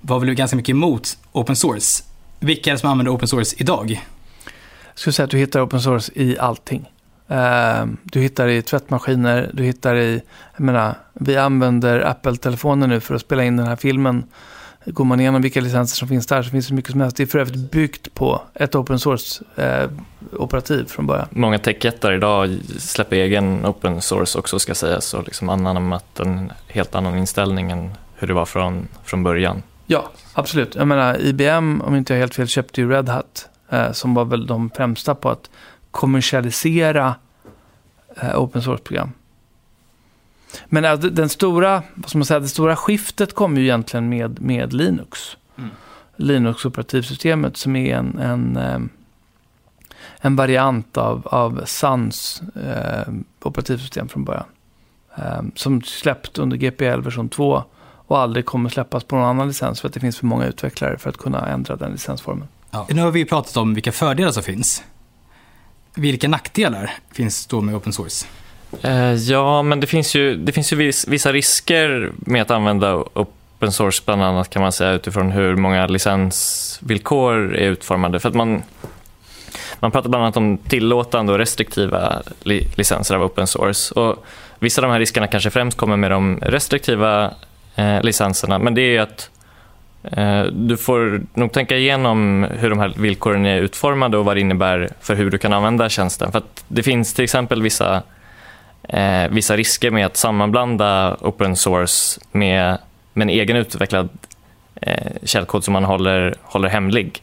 var 0.00 0.20
väl 0.20 0.34
ganska 0.34 0.56
mycket 0.56 0.70
emot 0.70 1.18
open 1.32 1.56
source. 1.56 2.04
Vilka 2.40 2.70
är 2.70 2.74
det 2.74 2.80
som 2.80 2.90
använder 2.90 3.14
open 3.14 3.28
source 3.28 3.56
idag? 3.58 3.90
Jag 4.84 4.98
skulle 4.98 5.12
säga 5.12 5.24
att 5.24 5.30
du 5.30 5.38
hittar 5.38 5.66
open 5.66 5.80
source 5.80 6.12
i 6.14 6.38
allting. 6.38 6.88
Uh, 7.30 7.86
du 8.02 8.20
hittar 8.20 8.48
i 8.48 8.62
tvättmaskiner, 8.62 9.50
du 9.52 9.62
hittar 9.62 9.96
i, 9.96 10.22
jag 10.56 10.64
menar, 10.64 10.94
vi 11.12 11.36
använder 11.36 12.00
Apple-telefoner 12.00 12.86
nu 12.86 13.00
för 13.00 13.14
att 13.14 13.20
spela 13.20 13.44
in 13.44 13.56
den 13.56 13.66
här 13.66 13.76
filmen. 13.76 14.24
Går 14.84 15.04
man 15.04 15.20
igenom 15.20 15.42
vilka 15.42 15.60
licenser 15.60 15.96
som 15.96 16.08
finns 16.08 16.26
där 16.26 16.42
så 16.42 16.50
finns 16.50 16.68
det 16.68 16.74
mycket 16.74 16.90
som 16.90 17.00
helst. 17.00 17.16
Det 17.16 17.22
är 17.22 17.26
för 17.26 17.38
övrigt 17.38 17.70
byggt 17.70 18.14
på 18.14 18.42
ett 18.54 18.74
open 18.74 18.98
source-operativ 18.98 20.80
eh, 20.80 20.86
från 20.86 21.06
början. 21.06 21.26
Många 21.30 21.58
techjättar 21.58 22.12
idag 22.12 22.58
släpper 22.78 23.16
egen 23.16 23.66
open 23.66 24.00
source 24.00 24.38
också 24.38 24.58
ska 24.58 24.74
sägas 24.74 25.14
och 25.14 25.24
liksom 25.24 25.48
anammat 25.48 26.20
en 26.20 26.52
helt 26.68 26.94
annan 26.94 27.18
inställning 27.18 27.70
än 27.70 27.90
hur 28.14 28.26
det 28.26 28.34
var 28.34 28.46
från, 28.46 28.88
från 29.04 29.22
början. 29.22 29.62
Ja, 29.86 30.10
absolut. 30.32 30.74
Jag 30.74 30.88
menar, 30.88 31.20
IBM, 31.20 31.80
om 31.80 31.94
inte 31.94 32.12
jag 32.12 32.20
helt 32.20 32.34
fel, 32.34 32.48
köpte 32.48 32.80
ju 32.80 32.90
Red 32.90 33.08
Hat. 33.08 33.48
Eh, 33.70 33.92
som 33.92 34.14
var 34.14 34.24
väl 34.24 34.46
de 34.46 34.70
främsta 34.70 35.14
på 35.14 35.30
att 35.30 35.50
kommersialisera 35.90 37.14
eh, 38.16 38.40
open 38.40 38.62
source-program. 38.62 39.12
Men 40.66 40.84
äh, 40.84 40.98
den 40.98 41.28
stora, 41.28 41.82
vad 41.94 42.10
ska 42.10 42.18
man 42.18 42.26
säga, 42.26 42.40
det 42.40 42.48
stora 42.48 42.76
skiftet 42.76 43.34
kom 43.34 43.56
ju 43.56 43.62
egentligen 43.62 44.08
med, 44.08 44.40
med 44.40 44.72
Linux. 44.72 45.36
Mm. 45.58 45.70
Linux-operativsystemet 46.16 47.56
som 47.56 47.76
är 47.76 47.96
en, 47.96 48.18
en, 48.18 48.56
eh, 48.56 48.78
en 50.20 50.36
variant 50.36 50.96
av, 50.96 51.26
av 51.26 51.64
Suns 51.64 52.42
eh, 52.56 53.12
operativsystem 53.42 54.08
från 54.08 54.24
början. 54.24 54.46
Eh, 55.16 55.42
som 55.54 55.82
släppt 55.82 56.38
under 56.38 56.56
GPL 56.56 57.00
version 57.00 57.28
2 57.28 57.62
och 58.08 58.18
aldrig 58.18 58.46
kommer 58.46 58.70
släppas 58.70 59.04
på 59.04 59.16
någon 59.16 59.24
annan 59.24 59.48
licens 59.48 59.80
för 59.80 59.88
att 59.88 59.94
det 59.94 60.00
finns 60.00 60.18
för 60.18 60.26
många 60.26 60.46
utvecklare 60.46 60.98
för 60.98 61.10
att 61.10 61.16
kunna 61.16 61.48
ändra 61.48 61.76
den 61.76 61.92
licensformen. 61.92 62.48
Ja. 62.70 62.86
Nu 62.90 63.02
har 63.02 63.10
vi 63.10 63.24
pratat 63.24 63.56
om 63.56 63.74
vilka 63.74 63.92
fördelar 63.92 64.30
som 64.30 64.42
finns. 64.42 64.82
Vilka 65.94 66.28
nackdelar 66.28 66.90
finns 67.12 67.46
då 67.46 67.60
med 67.60 67.74
open 67.74 67.92
source? 67.92 68.26
Eh, 68.82 69.14
ja, 69.14 69.62
men 69.62 69.80
det 69.80 69.86
finns 69.86 70.14
ju, 70.14 70.36
det 70.36 70.52
finns 70.52 70.72
ju 70.72 70.76
vissa 71.08 71.32
risker 71.32 72.12
med 72.16 72.42
att 72.42 72.50
använda 72.50 72.94
open 72.96 73.72
source, 73.72 74.02
bland 74.04 74.22
annat 74.22 74.50
kan 74.50 74.62
man 74.62 74.72
säga 74.72 74.92
utifrån 74.92 75.30
hur 75.30 75.56
många 75.56 75.86
licensvillkor 75.86 77.56
är 77.56 77.70
utformade. 77.70 78.20
För 78.20 78.28
att 78.28 78.34
man, 78.34 78.62
man 79.80 79.90
pratar 79.90 80.08
bland 80.08 80.24
annat 80.24 80.36
om 80.36 80.58
tillåtande 80.58 81.32
och 81.32 81.38
restriktiva 81.38 82.22
li, 82.42 82.68
licenser 82.74 83.14
av 83.14 83.22
open 83.22 83.46
source. 83.46 83.94
Och 83.94 84.24
vissa 84.58 84.80
av 84.80 84.82
de 84.82 84.92
här 84.92 84.98
riskerna 84.98 85.26
kanske 85.26 85.50
främst 85.50 85.78
kommer 85.78 85.96
med 85.96 86.10
de 86.10 86.38
restriktiva 86.42 87.34
eh, 87.76 88.02
licenserna, 88.02 88.58
men 88.58 88.74
det 88.74 88.96
är 88.96 89.00
att 89.00 89.30
Eh, 90.02 90.42
du 90.42 90.76
får 90.76 91.22
nog 91.34 91.52
tänka 91.52 91.76
igenom 91.76 92.46
hur 92.58 92.70
de 92.70 92.78
här 92.78 92.92
villkoren 92.96 93.46
är 93.46 93.60
utformade 93.60 94.18
och 94.18 94.24
vad 94.24 94.36
det 94.36 94.40
innebär 94.40 94.88
för 95.00 95.14
hur 95.14 95.30
du 95.30 95.38
kan 95.38 95.52
använda 95.52 95.88
tjänsten. 95.88 96.32
För 96.32 96.42
det 96.68 96.82
finns 96.82 97.14
till 97.14 97.24
exempel 97.24 97.62
vissa, 97.62 98.02
eh, 98.82 99.28
vissa 99.30 99.56
risker 99.56 99.90
med 99.90 100.06
att 100.06 100.16
sammanblanda 100.16 101.16
open 101.20 101.56
source 101.56 102.20
med, 102.32 102.78
med 103.12 103.22
en 103.24 103.30
egen 103.30 103.56
utvecklad 103.56 104.08
eh, 104.80 105.12
källkod 105.24 105.64
som 105.64 105.72
man 105.72 105.84
håller, 105.84 106.34
håller 106.42 106.68
hemlig. 106.68 107.22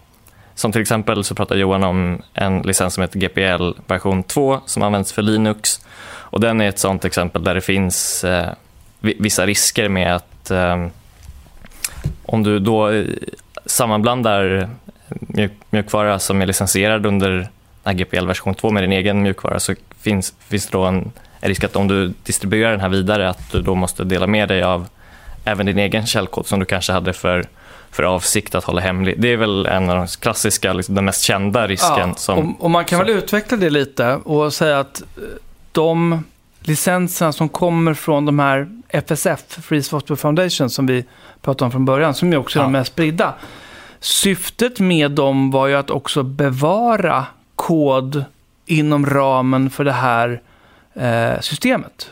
Som 0.55 0.71
till 0.71 0.81
exempel 0.81 1.23
så 1.23 1.35
pratar 1.35 1.55
Johan 1.55 1.83
om 1.83 2.21
en 2.33 2.61
licens 2.61 2.93
som 2.93 3.01
heter 3.01 3.19
GPL 3.19 3.71
version 3.87 4.23
2 4.23 4.59
som 4.65 4.83
används 4.83 5.13
för 5.13 5.21
Linux. 5.21 5.85
Och 6.07 6.39
den 6.39 6.61
är 6.61 6.69
ett 6.69 6.79
sånt 6.79 7.05
exempel 7.05 7.43
där 7.43 7.55
det 7.55 7.61
finns 7.61 8.23
eh, 8.23 8.49
vissa 8.99 9.45
risker 9.45 9.89
med 9.89 10.15
att 10.15 10.51
eh, 10.51 10.87
om 12.25 12.43
du 12.43 12.59
då 12.59 12.89
eh, 12.89 13.05
sammanblandar 13.65 14.69
mjuk 15.09 15.51
mjukvara 15.69 16.19
som 16.19 16.41
är 16.41 16.45
licensierad 16.45 17.05
under 17.05 17.49
GPL 17.93 18.27
version 18.27 18.55
2 18.55 18.71
med 18.71 18.83
din 18.83 18.91
egen 18.91 19.21
mjukvara 19.21 19.59
så 19.59 19.75
finns, 20.01 20.33
finns 20.39 20.67
det 20.67 20.77
då 20.77 20.83
en, 20.83 21.11
risk 21.41 21.63
att 21.63 21.75
om 21.75 21.87
du 21.87 22.13
distribuerar 22.23 22.71
den 22.71 22.79
här 22.79 22.89
vidare 22.89 23.29
att 23.29 23.51
du 23.51 23.61
då 23.61 23.75
måste 23.75 24.03
dela 24.03 24.27
med 24.27 24.47
dig 24.47 24.63
av 24.63 24.87
även 25.43 25.65
din 25.65 25.77
egen 25.77 26.05
källkod 26.05 26.47
som 26.47 26.59
du 26.59 26.65
kanske 26.65 26.93
hade 26.93 27.13
för, 27.13 27.45
för 27.91 28.03
avsikt 28.03 28.55
att 28.55 28.63
hålla 28.63 28.81
hemlig. 28.81 29.15
Det 29.17 29.27
är 29.27 29.37
väl 29.37 29.65
en 29.65 29.89
av 29.89 29.95
de 29.95 30.07
klassiska, 30.07 30.73
liksom, 30.73 30.95
den 30.95 31.05
mest 31.05 31.23
kända 31.23 31.67
risken. 31.67 32.09
Ja, 32.09 32.15
som, 32.15 32.55
och, 32.55 32.63
och 32.63 32.71
man 32.71 32.85
kan 32.85 32.99
som, 32.99 33.07
väl 33.07 33.17
utveckla 33.17 33.57
det 33.57 33.69
lite 33.69 34.15
och 34.15 34.53
säga 34.53 34.79
att 34.79 35.03
de 35.71 36.23
licenserna 36.67 37.31
som 37.31 37.49
kommer 37.49 37.93
från 37.93 38.25
de 38.25 38.39
här 38.39 38.67
FSF, 38.89 39.39
Free 39.47 39.83
Software 39.83 40.17
Foundation, 40.17 40.69
som 40.69 40.85
vi 40.85 41.05
pratade 41.41 41.65
om 41.65 41.71
från 41.71 41.85
början, 41.85 42.13
som 42.13 42.31
ju 42.31 42.37
också 42.37 42.59
är 42.59 42.61
ja. 42.61 42.65
de 42.65 42.71
mest 42.71 42.91
spridda. 42.91 43.33
Syftet 43.99 44.79
med 44.79 45.11
dem 45.11 45.51
var 45.51 45.67
ju 45.67 45.75
att 45.75 45.89
också 45.89 46.23
bevara 46.23 47.25
kod 47.55 48.25
inom 48.65 49.05
ramen 49.05 49.69
för 49.69 49.83
det 49.83 49.91
här 49.91 50.41
eh, 50.93 51.41
systemet. 51.41 52.11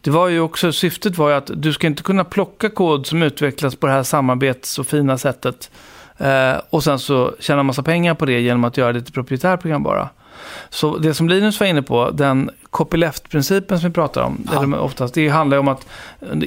Det 0.00 0.10
var 0.10 0.28
ju 0.28 0.40
också, 0.40 0.72
syftet 0.72 1.18
var 1.18 1.28
ju 1.28 1.34
att 1.34 1.50
du 1.54 1.72
ska 1.72 1.86
inte 1.86 2.02
kunna 2.02 2.24
plocka 2.24 2.70
kod 2.70 3.06
som 3.06 3.22
utvecklas 3.22 3.76
på 3.76 3.86
det 3.86 3.92
här 3.92 4.02
samarbets 4.02 4.78
och 4.78 4.86
fina 4.86 5.18
sättet 5.18 5.70
eh, 6.18 6.52
och 6.70 6.84
sen 6.84 6.98
så 6.98 7.34
tjäna 7.38 7.62
massa 7.62 7.82
pengar 7.82 8.14
på 8.14 8.26
det 8.26 8.40
genom 8.40 8.64
att 8.64 8.76
göra 8.76 8.92
det 8.92 9.02
till 9.02 9.14
proprietär 9.14 9.56
programbara. 9.56 10.08
Så 10.70 10.98
det 10.98 11.14
som 11.14 11.28
Linus 11.28 11.60
var 11.60 11.66
inne 11.66 11.82
på, 11.82 12.10
den 12.10 12.50
copyleft-principen 12.70 13.80
som 13.80 13.88
vi 13.88 13.94
pratar 13.94 14.22
om, 14.22 14.48
ja. 14.52 14.62
eller 14.62 14.78
oftast, 14.78 15.14
det 15.14 15.28
handlar 15.28 15.58
om 15.58 15.68
att 15.68 15.86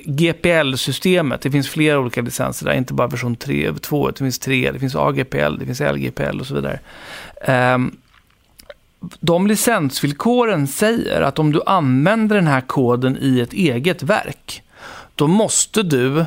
GPL-systemet, 0.06 1.42
det 1.42 1.52
finns 1.52 1.70
flera 1.70 2.00
olika 2.00 2.22
licenser 2.22 2.66
där, 2.66 2.74
inte 2.74 2.94
bara 2.94 3.08
version 3.08 3.36
3 3.36 3.68
över 3.68 3.80
2, 3.80 4.10
det 4.10 4.18
finns 4.18 4.40
3, 4.40 4.72
det 4.72 4.80
finns 4.80 4.96
AGPL, 4.96 5.58
det 5.60 5.66
finns 5.66 5.80
LGPL 5.80 6.40
och 6.40 6.48
så 6.48 6.56
vidare. 6.56 6.80
Um, 7.76 7.98
de 9.20 9.48
licensvillkoren 9.48 10.68
säger 10.68 11.22
att 11.22 11.40
om 11.40 11.52
du 11.52 11.62
använder 11.66 12.36
den 12.36 12.48
här 12.48 12.62
koden 12.62 13.18
i 13.22 13.40
ett 13.40 13.54
eget 13.54 14.04
verk, 14.04 14.64
då 15.16 15.28
måste 15.28 15.84
du 15.84 16.26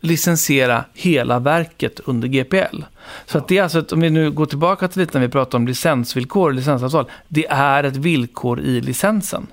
licensiera 0.00 0.84
hela 0.94 1.38
verket 1.38 2.00
under 2.04 2.28
GPL. 2.28 2.82
Så 3.26 3.38
att 3.38 3.48
det 3.48 3.58
är 3.58 3.62
alltså, 3.62 3.78
ett, 3.78 3.92
om 3.92 4.00
vi 4.00 4.10
nu 4.10 4.30
går 4.30 4.46
tillbaka 4.46 4.88
till 4.88 5.00
lite 5.00 5.18
när 5.18 5.26
vi 5.26 5.32
pratar 5.32 5.58
om 5.58 5.66
licensvillkor 5.66 6.48
och 6.48 6.54
licensavtal, 6.54 7.10
det 7.28 7.46
är 7.46 7.84
ett 7.84 7.96
villkor 7.96 8.60
i 8.60 8.80
licensen. 8.80 9.46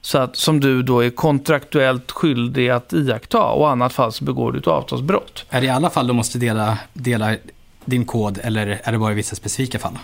Så 0.00 0.18
att, 0.18 0.36
som 0.36 0.60
du 0.60 0.82
då 0.82 1.04
är 1.04 1.10
kontraktuellt 1.10 2.12
skyldig 2.12 2.68
att 2.68 2.92
iaktta 2.92 3.42
och 3.42 3.68
i 3.68 3.70
annat 3.70 3.92
fall 3.92 4.12
så 4.12 4.24
begår 4.24 4.52
du 4.52 4.58
ett 4.58 4.66
avtalsbrott. 4.66 5.44
Är 5.50 5.60
det 5.60 5.66
i 5.66 5.70
alla 5.70 5.90
fall 5.90 6.06
du 6.06 6.12
måste 6.12 6.38
dela, 6.38 6.78
dela 6.92 7.36
din 7.84 8.04
kod 8.04 8.38
eller 8.42 8.80
är 8.84 8.92
det 8.92 8.98
bara 8.98 9.12
i 9.12 9.14
vissa 9.14 9.36
specifika 9.36 9.78
fall? 9.78 9.98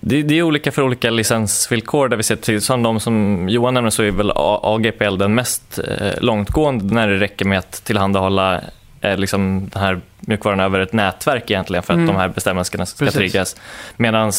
Det, 0.00 0.22
det, 0.22 0.38
är 0.38 0.42
olika 0.42 0.72
för 0.72 0.82
olika 0.82 1.10
licensvillkor. 1.10 2.08
Där 2.08 2.16
vi 2.16 2.22
ser 2.22 2.36
till, 2.36 2.62
som 2.62 2.82
de 2.82 3.00
som 3.00 3.46
Johan 3.48 3.74
nämnde 3.74 3.90
så 3.90 4.02
är 4.02 4.10
väl 4.10 4.32
AGPL 4.62 5.18
den 5.18 5.34
mest 5.34 5.78
eh, 5.78 6.20
långtgående 6.20 6.94
när 6.94 7.08
det 7.08 7.16
räcker 7.16 7.44
med 7.44 7.58
att 7.58 7.84
tillhandahålla 7.84 8.60
eh, 9.00 9.16
liksom 9.16 9.68
den 9.72 9.82
här 9.82 10.00
mjukvaran 10.20 10.60
över 10.60 10.80
ett 10.80 10.92
nätverk 10.92 11.50
egentligen 11.50 11.82
för 11.82 11.92
att 11.92 11.98
mm. 11.98 12.06
de 12.06 12.16
här 12.16 12.28
bestämmelserna 12.28 12.86
ska 12.86 13.04
Precis. 13.04 13.18
triggas. 13.18 13.56
Medan 13.96 14.32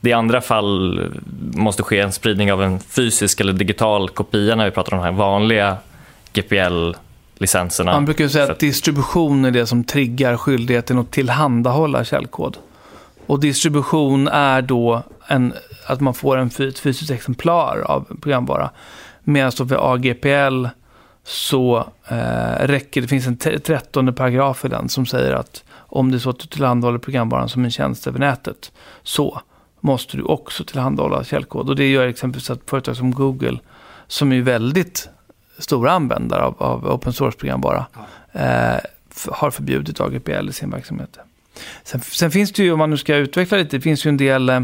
det 0.00 0.10
i 0.10 0.12
andra 0.12 0.40
fall 0.40 1.00
måste 1.54 1.82
ske 1.82 2.00
en 2.00 2.12
spridning 2.12 2.52
av 2.52 2.62
en 2.62 2.80
fysisk 2.80 3.40
eller 3.40 3.52
digital 3.52 4.08
kopia 4.08 4.54
när 4.54 4.64
vi 4.64 4.70
pratar 4.70 4.92
om 4.92 4.98
de 4.98 5.04
här 5.04 5.12
vanliga 5.12 5.76
GPL-licenserna. 6.32 7.92
Man 7.92 8.04
brukar 8.04 8.28
säga 8.28 8.44
att 8.52 8.58
distribution 8.58 9.44
är 9.44 9.50
det 9.50 9.66
som 9.66 9.84
triggar 9.84 10.36
skyldigheten 10.36 10.98
att 10.98 11.10
tillhandahålla 11.10 12.04
källkod. 12.04 12.56
Och 13.30 13.40
distribution 13.40 14.28
är 14.28 14.62
då 14.62 15.02
en, 15.26 15.54
att 15.86 16.00
man 16.00 16.14
får 16.14 16.36
en, 16.36 16.46
ett 16.46 16.78
fysiskt 16.78 17.10
exemplar 17.10 17.80
av 17.80 18.16
programvara. 18.20 18.70
Medan 19.24 19.52
då 19.58 19.66
för 19.66 19.92
AGPL 19.94 20.66
så 21.24 21.78
eh, 22.08 22.66
räcker 22.66 23.00
det, 23.00 23.08
finns 23.08 23.26
en 23.26 23.36
trettonde 23.36 24.12
paragraf 24.12 24.64
i 24.64 24.68
den 24.68 24.88
som 24.88 25.06
säger 25.06 25.32
att 25.32 25.64
om 25.72 26.10
det 26.10 26.16
är 26.16 26.18
så 26.18 26.30
att 26.30 26.38
du 26.38 26.46
tillhandahåller 26.46 26.98
programvaran 26.98 27.48
som 27.48 27.64
en 27.64 27.70
tjänst 27.70 28.06
över 28.06 28.18
nätet 28.18 28.72
så 29.02 29.40
måste 29.80 30.16
du 30.16 30.22
också 30.22 30.64
tillhandahålla 30.64 31.24
källkod. 31.24 31.68
Och 31.68 31.76
det 31.76 31.90
gör 31.90 32.06
exempelvis 32.06 32.50
att 32.50 32.60
företag 32.66 32.96
som 32.96 33.10
Google, 33.10 33.58
som 34.06 34.32
är 34.32 34.42
väldigt 34.42 35.08
stora 35.58 35.92
användare 35.92 36.42
av, 36.42 36.62
av 36.62 36.86
open 36.86 37.12
source-programvara, 37.12 37.86
eh, 38.32 38.80
har 39.28 39.50
förbjudit 39.50 40.00
AGPL 40.00 40.48
i 40.48 40.52
sin 40.52 40.70
verksamhet. 40.70 41.18
Sen, 41.82 42.00
sen, 42.00 42.30
finns 42.30 42.52
det 42.52 42.62
ju, 42.62 42.72
om 42.72 42.78
man 42.78 42.90
nu 42.90 42.96
ska 42.96 43.16
utveckla 43.16 43.58
lite, 43.58 43.76
det 43.76 43.80
finns 43.80 44.06
ju 44.06 44.08
en 44.08 44.16
del 44.16 44.48
eh, 44.48 44.60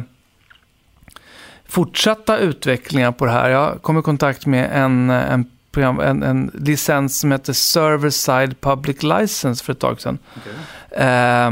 fortsatta 1.68 2.38
utvecklingar 2.38 3.12
på 3.12 3.24
det 3.24 3.32
här. 3.32 3.50
Jag 3.50 3.82
kom 3.82 3.98
i 3.98 4.02
kontakt 4.02 4.46
med 4.46 4.70
en, 4.72 5.10
en, 5.10 5.50
program, 5.70 6.00
en, 6.00 6.22
en 6.22 6.50
licens 6.54 7.18
som 7.18 7.32
heter 7.32 7.52
Server 7.52 8.10
Side 8.10 8.60
Public 8.60 9.02
License 9.02 9.64
för 9.64 9.72
ett 9.72 9.78
tag 9.78 10.00
sedan. 10.00 10.18
Okay. 10.36 11.04
Eh, 11.06 11.50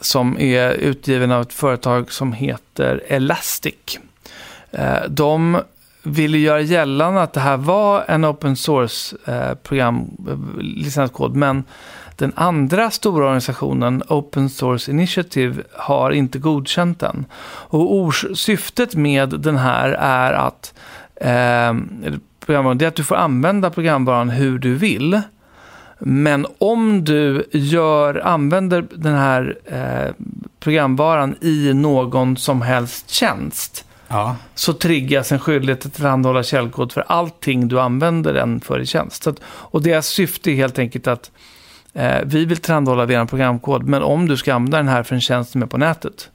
som 0.00 0.38
är 0.38 0.70
utgiven 0.70 1.32
av 1.32 1.42
ett 1.42 1.52
företag 1.52 2.12
som 2.12 2.32
heter 2.32 3.02
Elastic. 3.08 3.98
Eh, 4.70 5.02
de 5.08 5.60
ville 6.02 6.38
göra 6.38 6.60
gällande 6.60 7.22
att 7.22 7.32
det 7.32 7.40
här 7.40 7.56
var 7.56 8.04
en 8.08 8.24
open 8.24 8.56
source 8.56 9.16
eh, 9.24 9.78
eh, 9.78 9.92
licenskod, 10.58 11.36
men 11.36 11.64
den 12.16 12.32
andra 12.36 12.90
stora 12.90 13.24
organisationen, 13.24 14.02
Open 14.08 14.50
Source 14.50 14.90
Initiative, 14.90 15.62
har 15.72 16.10
inte 16.10 16.38
godkänt 16.38 17.00
den. 17.00 17.24
Och 17.68 18.14
syftet 18.34 18.94
med 18.94 19.40
den 19.40 19.56
här 19.56 19.88
är 19.90 20.32
att, 20.32 20.74
eh, 21.16 21.74
det 22.46 22.84
är 22.84 22.86
att 22.86 22.94
du 22.94 23.04
får 23.04 23.16
använda 23.16 23.70
programvaran 23.70 24.30
hur 24.30 24.58
du 24.58 24.74
vill. 24.74 25.20
Men 25.98 26.46
om 26.58 27.04
du 27.04 27.48
gör, 27.52 28.26
använder 28.26 28.86
den 28.94 29.14
här 29.14 29.58
eh, 29.64 30.26
programvaran 30.60 31.36
i 31.40 31.72
någon 31.74 32.36
som 32.36 32.62
helst 32.62 33.10
tjänst, 33.10 33.84
ja. 34.08 34.36
så 34.54 34.72
triggas 34.72 35.32
en 35.32 35.38
skyldighet 35.38 35.86
att 35.86 35.94
tillhandahålla 35.94 36.42
källkod 36.42 36.92
för 36.92 37.04
allting 37.06 37.68
du 37.68 37.80
använder 37.80 38.34
den 38.34 38.60
för 38.60 38.80
i 38.80 38.86
tjänst. 38.86 39.26
Att, 39.26 39.40
och 39.44 39.82
deras 39.82 40.06
syfte 40.06 40.50
är 40.50 40.54
helt 40.54 40.78
enkelt 40.78 41.06
att 41.06 41.30
vi 42.24 42.44
vill 42.44 42.56
tillhandahålla 42.56 43.06
vår 43.06 43.26
programkod, 43.26 43.86
men 43.86 44.02
om 44.02 44.28
du 44.28 44.36
ska 44.36 44.54
använda 44.54 44.76
den 44.76 44.88
här 44.88 45.02
för 45.02 45.14
en 45.14 45.20
tjänst 45.20 45.50
som 45.50 45.62
är 45.62 45.66
på 45.66 45.78
nätet, 45.78 46.30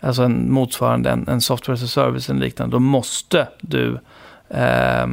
alltså 0.00 0.22
en 0.22 0.52
motsvarande 0.52 1.10
en, 1.10 1.28
en 1.28 1.40
software 1.40 1.74
as 1.74 1.82
a 1.82 1.86
service 1.86 2.30
eller 2.30 2.40
liknande, 2.40 2.76
då 2.76 2.80
måste 2.80 3.48
du 3.60 3.98
eh, 4.48 5.06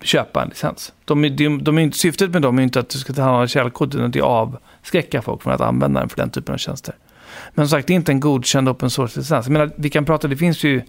köpa 0.00 0.42
en 0.42 0.48
licens. 0.48 0.92
De, 1.04 1.36
de, 1.36 1.64
de 1.64 1.78
är 1.78 1.82
inte, 1.82 1.98
syftet 1.98 2.30
med 2.30 2.42
dem 2.42 2.58
är 2.58 2.62
inte 2.62 2.80
att 2.80 2.88
du 2.88 2.98
ska 2.98 3.12
tillhandahålla 3.12 3.48
källkod, 3.48 3.94
utan 3.94 4.06
att 4.06 4.16
avskräcka 4.16 5.22
folk 5.22 5.42
från 5.42 5.52
att 5.52 5.60
använda 5.60 6.00
den 6.00 6.08
för 6.08 6.16
den 6.16 6.30
typen 6.30 6.54
av 6.54 6.58
tjänster. 6.58 6.94
Men 7.54 7.68
som 7.68 7.78
sagt, 7.78 7.86
det 7.86 7.92
är 7.92 7.96
inte 7.96 8.12
en 8.12 8.20
godkänd 8.20 8.68
open 8.68 8.90
source-licens. 8.90 9.46
Jag 9.46 9.50
menar, 9.50 9.70
vi 9.76 9.90
kan 9.90 10.04
prata, 10.04 10.28
det 10.28 10.36
finns 10.36 10.64
ju 10.64 10.82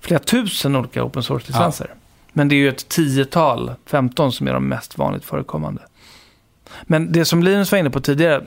flera 0.00 0.18
tusen 0.18 0.76
olika 0.76 1.04
open 1.04 1.22
source-licenser. 1.22 1.94
Men 2.32 2.48
det 2.48 2.54
är 2.54 2.56
ju 2.56 2.68
ett 2.68 2.88
tiotal, 2.88 3.72
15 3.86 4.32
som 4.32 4.48
är 4.48 4.52
de 4.52 4.68
mest 4.68 4.98
vanligt 4.98 5.24
förekommande. 5.24 5.82
Men 6.82 7.12
det 7.12 7.24
som 7.24 7.42
Linus 7.42 7.72
var 7.72 7.78
inne 7.78 7.90
på 7.90 8.00
tidigare, 8.00 8.42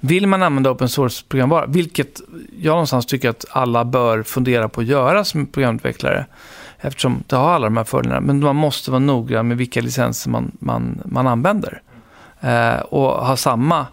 vill 0.00 0.26
man 0.26 0.42
använda 0.42 0.70
open 0.70 0.88
source-programvara, 0.88 1.66
vilket 1.66 2.20
jag 2.60 2.72
någonstans 2.72 3.06
tycker 3.06 3.28
att 3.30 3.44
alla 3.50 3.84
bör 3.84 4.22
fundera 4.22 4.68
på 4.68 4.80
att 4.80 4.86
göra 4.86 5.24
som 5.24 5.46
programutvecklare, 5.46 6.26
eftersom 6.80 7.22
det 7.26 7.36
har 7.36 7.50
alla 7.50 7.66
de 7.66 7.76
här 7.76 7.84
fördelarna, 7.84 8.20
men 8.20 8.40
man 8.40 8.56
måste 8.56 8.90
vara 8.90 8.98
noggrann 8.98 9.48
med 9.48 9.56
vilka 9.56 9.80
licenser 9.80 10.30
man, 10.30 10.52
man, 10.58 11.00
man 11.04 11.26
använder. 11.26 11.82
Eh, 12.40 12.80
och 12.80 13.26
ha 13.26 13.36
samma 13.36 13.86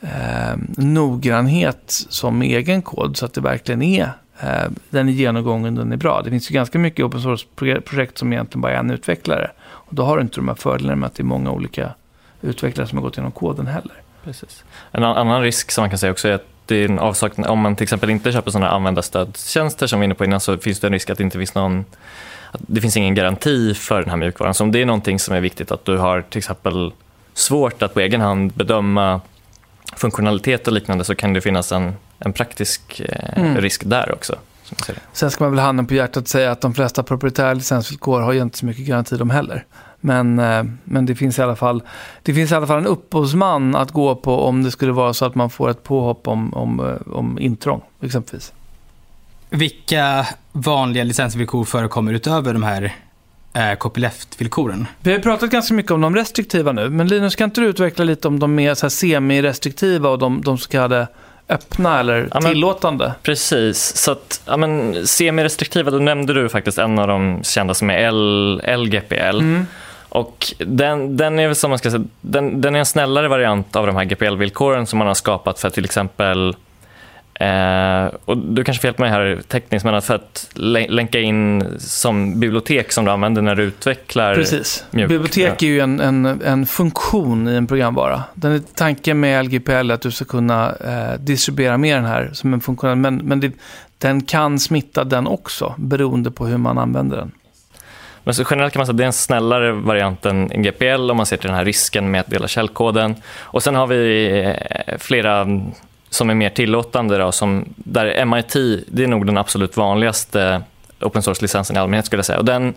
eh, 0.00 0.56
noggrannhet 0.76 1.82
som 2.08 2.42
egen 2.42 2.82
kod, 2.82 3.16
så 3.16 3.24
att 3.24 3.34
det 3.34 3.40
verkligen 3.40 3.82
är 3.82 4.10
eh, 4.40 4.70
den 4.90 5.08
är 5.08 5.12
genomgången, 5.12 5.74
den 5.74 5.92
är 5.92 5.96
bra. 5.96 6.22
Det 6.22 6.30
finns 6.30 6.50
ju 6.50 6.54
ganska 6.54 6.78
mycket 6.78 7.04
open 7.04 7.22
source-projekt 7.22 8.18
som 8.18 8.32
egentligen 8.32 8.60
bara 8.60 8.72
är 8.72 8.78
en 8.78 8.90
utvecklare. 8.90 9.50
Och 9.60 9.94
då 9.94 10.02
har 10.02 10.16
du 10.16 10.22
inte 10.22 10.36
de 10.36 10.48
här 10.48 10.54
fördelarna 10.54 10.96
med 10.96 11.06
att 11.06 11.14
det 11.14 11.22
är 11.22 11.24
många 11.24 11.50
olika 11.50 11.94
utvecklare 12.42 12.88
som 12.88 12.98
har 12.98 13.02
gått 13.02 13.14
igenom 13.14 13.32
koden 13.32 13.66
heller. 13.66 14.02
Precis. 14.24 14.64
En 14.92 15.04
annan 15.04 15.42
risk 15.42 15.70
som 15.70 15.82
man 15.82 15.90
kan 15.90 15.98
säga 15.98 16.12
också 16.12 16.28
är 16.28 16.32
att 16.32 16.46
det 16.66 16.76
är 16.76 16.88
en 16.88 16.98
avsaknad, 16.98 17.50
om 17.50 17.58
man 17.58 17.76
till 17.76 17.82
exempel 17.82 18.10
inte 18.10 18.32
köper 18.32 18.50
sådana 18.50 18.70
användarstödstjänster 18.70 19.86
som 19.86 20.00
vi 20.00 20.00
var 20.00 20.04
inne 20.04 20.14
på 20.14 20.24
innan 20.24 20.40
så 20.40 20.58
finns 20.58 20.80
det 20.80 20.86
en 20.86 20.92
risk 20.92 21.10
att 21.10 21.18
det 21.18 21.24
inte 21.24 21.38
finns 21.38 21.54
någon 21.54 21.84
det 22.52 22.80
finns 22.80 22.96
ingen 22.96 23.14
garanti 23.14 23.74
för 23.74 24.00
den 24.00 24.10
här 24.10 24.16
mjukvaran. 24.16 24.54
Så 24.54 24.64
om 24.64 24.72
det 24.72 24.82
är 24.82 24.86
någonting 24.86 25.18
som 25.18 25.34
är 25.34 25.40
viktigt 25.40 25.70
att 25.70 25.84
du 25.84 25.96
har 25.96 26.22
till 26.22 26.38
exempel 26.38 26.92
svårt 27.34 27.82
att 27.82 27.94
på 27.94 28.00
egen 28.00 28.20
hand 28.20 28.52
bedöma 28.52 29.20
funktionalitet 29.96 30.66
och 30.66 30.72
liknande 30.72 31.04
så 31.04 31.14
kan 31.14 31.32
det 31.32 31.40
finnas 31.40 31.72
en, 31.72 31.94
en 32.18 32.32
praktisk 32.32 33.00
eh, 33.00 33.38
mm. 33.38 33.56
risk 33.56 33.82
där 33.84 34.12
också. 34.12 34.36
Sen 35.12 35.30
ska 35.30 35.44
man 35.44 35.50
väl 35.50 35.60
handen 35.60 35.86
på 35.86 35.94
hjärtat 35.94 36.28
säga 36.28 36.50
att 36.50 36.60
de 36.60 36.74
flesta 36.74 37.02
proprietära 37.02 37.54
licensvillkor 37.54 38.20
har 38.20 38.32
ju 38.32 38.42
inte 38.42 38.58
så 38.58 38.66
mycket 38.66 38.86
garanti 38.86 39.16
de 39.16 39.30
heller. 39.30 39.64
Men, 40.00 40.38
eh, 40.38 40.64
men 40.84 41.06
det, 41.06 41.14
finns 41.14 41.38
i 41.38 41.42
alla 41.42 41.56
fall, 41.56 41.82
det 42.22 42.34
finns 42.34 42.52
i 42.52 42.54
alla 42.54 42.66
fall 42.66 42.78
en 42.78 42.86
upphovsman 42.86 43.76
att 43.76 43.90
gå 43.90 44.14
på 44.14 44.40
om 44.40 44.62
det 44.62 44.70
skulle 44.70 44.92
vara 44.92 45.14
så 45.14 45.24
att 45.24 45.34
man 45.34 45.50
får 45.50 45.70
ett 45.70 45.82
påhopp 45.82 46.28
om, 46.28 46.54
om, 46.54 46.80
eh, 46.80 47.14
om 47.14 47.38
intrång, 47.38 47.82
exempelvis. 48.02 48.52
Vilka 49.50 50.26
vanliga 50.52 51.04
licensvillkor 51.04 51.64
förekommer 51.64 52.12
utöver 52.12 52.52
de 52.52 52.62
här 52.62 52.94
eh, 53.54 53.78
copyleft-villkoren? 53.78 54.86
Vi 55.00 55.12
har 55.12 55.18
pratat 55.18 55.50
ganska 55.50 55.74
mycket 55.74 55.92
om 55.92 56.00
de 56.00 56.16
restriktiva 56.16 56.72
nu, 56.72 56.90
men 56.90 57.08
Linus, 57.08 57.36
kan 57.36 57.44
inte 57.44 57.60
du 57.60 57.66
utveckla 57.66 58.04
lite 58.04 58.28
om 58.28 58.38
de 58.38 58.54
mer 58.54 58.74
så 58.74 58.90
semi-restriktiva 58.90 60.08
och 60.08 60.18
de, 60.18 60.42
de 60.42 60.58
så 60.58 60.68
kallade 60.68 61.08
öppna 61.48 62.00
eller 62.00 62.28
ja, 62.32 62.40
men, 62.40 62.52
tillåtande. 62.52 63.14
Precis, 63.22 63.96
så 63.96 64.12
att 64.12 64.42
ja, 64.46 64.56
men, 64.56 65.06
semi-restriktiva, 65.06 65.90
då 65.90 65.98
nämnde 65.98 66.34
du 66.34 66.48
faktiskt 66.48 66.78
en 66.78 66.98
av 66.98 67.08
de 67.08 67.40
kända 67.42 67.74
som 67.74 67.90
är 67.90 67.98
L, 67.98 68.62
LGPL. 68.78 69.38
Mm. 69.38 69.66
Och 70.08 70.54
den, 70.58 71.16
den, 71.16 71.38
är 71.38 71.54
som 71.54 71.70
man 71.70 71.78
ska 71.78 71.90
säga, 71.90 72.04
den, 72.20 72.60
den 72.60 72.74
är 72.74 72.78
en 72.78 72.86
snällare 72.86 73.28
variant 73.28 73.76
av 73.76 73.86
de 73.86 73.96
här 73.96 74.04
GPL-villkoren 74.04 74.86
som 74.86 74.98
man 74.98 75.08
har 75.08 75.14
skapat 75.14 75.58
för 75.58 75.70
till 75.70 75.84
exempel 75.84 76.56
Eh, 77.40 78.14
och 78.24 78.38
du 78.38 78.64
kanske 78.64 78.80
får 78.80 78.88
hjälpa 78.88 79.02
mig 79.02 79.10
här 79.10 79.40
tekniskt, 79.48 79.84
men 79.84 80.02
för 80.02 80.14
att 80.14 80.50
länka 80.88 81.20
in 81.20 81.64
som 81.78 82.40
bibliotek 82.40 82.92
som 82.92 83.04
du 83.04 83.10
använder 83.10 83.42
när 83.42 83.54
du 83.54 83.62
utvecklar 83.62 84.34
Precis. 84.34 84.84
Mjuk. 84.90 85.08
Bibliotek 85.08 85.62
är 85.62 85.66
ju 85.66 85.80
en, 85.80 86.00
en, 86.00 86.26
en 86.26 86.66
funktion 86.66 87.48
i 87.48 87.54
en 87.54 87.66
programvara. 87.66 88.22
Den 88.34 88.52
är, 88.52 88.60
tanken 88.74 89.20
med 89.20 89.44
LGPL 89.44 89.70
är 89.90 89.90
att 89.90 90.00
du 90.00 90.10
ska 90.10 90.24
kunna 90.24 90.74
eh, 90.74 91.20
distribuera 91.20 91.78
med 91.78 91.96
den 91.96 92.04
här 92.04 92.30
som 92.32 92.54
en 92.54 92.60
funktion, 92.60 93.00
men, 93.00 93.16
men 93.16 93.40
det, 93.40 93.52
den 93.98 94.22
kan 94.22 94.58
smitta 94.58 95.04
den 95.04 95.26
också, 95.26 95.74
beroende 95.78 96.30
på 96.30 96.46
hur 96.46 96.58
man 96.58 96.78
använder 96.78 97.16
den. 97.16 97.32
Men 98.28 98.34
så 98.34 98.44
generellt 98.50 98.72
kan 98.72 98.80
man 98.80 98.86
säga 98.86 98.92
att 98.92 98.96
det 98.96 99.04
är 99.04 99.06
en 99.06 99.12
snällare 99.12 99.72
variant 99.72 100.26
än 100.26 100.62
GPL 100.62 101.10
om 101.10 101.16
man 101.16 101.26
ser 101.26 101.36
till 101.36 101.46
den 101.46 101.56
här 101.56 101.64
risken 101.64 102.10
med 102.10 102.20
att 102.20 102.30
dela 102.30 102.48
källkoden. 102.48 103.14
Och 103.38 103.62
sen 103.62 103.74
har 103.74 103.86
vi 103.86 104.28
eh, 104.40 104.98
flera 104.98 105.46
som 106.10 106.30
är 106.30 106.34
mer 106.34 106.50
tillåtande, 106.50 107.18
då, 107.18 107.32
som, 107.32 107.64
där 107.76 108.24
MIT, 108.24 108.52
det 108.88 109.04
är 109.04 109.06
nog 109.06 109.26
den 109.26 109.38
absolut 109.38 109.76
vanligaste 109.76 110.62
eh, 111.00 111.06
open 111.06 111.22
source-licensen 111.22 111.76
i 111.76 111.78
allmänhet 111.78 112.06
skulle 112.06 112.18
jag 112.18 112.26
säga. 112.26 112.38
Och 112.38 112.44
den, 112.44 112.74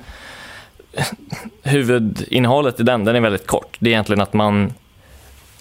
huvudinnehållet 1.63 2.79
i 2.79 2.83
den, 2.83 3.05
den 3.05 3.15
är 3.15 3.19
väldigt 3.19 3.47
kort. 3.47 3.77
Det 3.79 3.89
är 3.89 3.91
egentligen 3.91 4.21
att 4.21 4.33
man, 4.33 4.73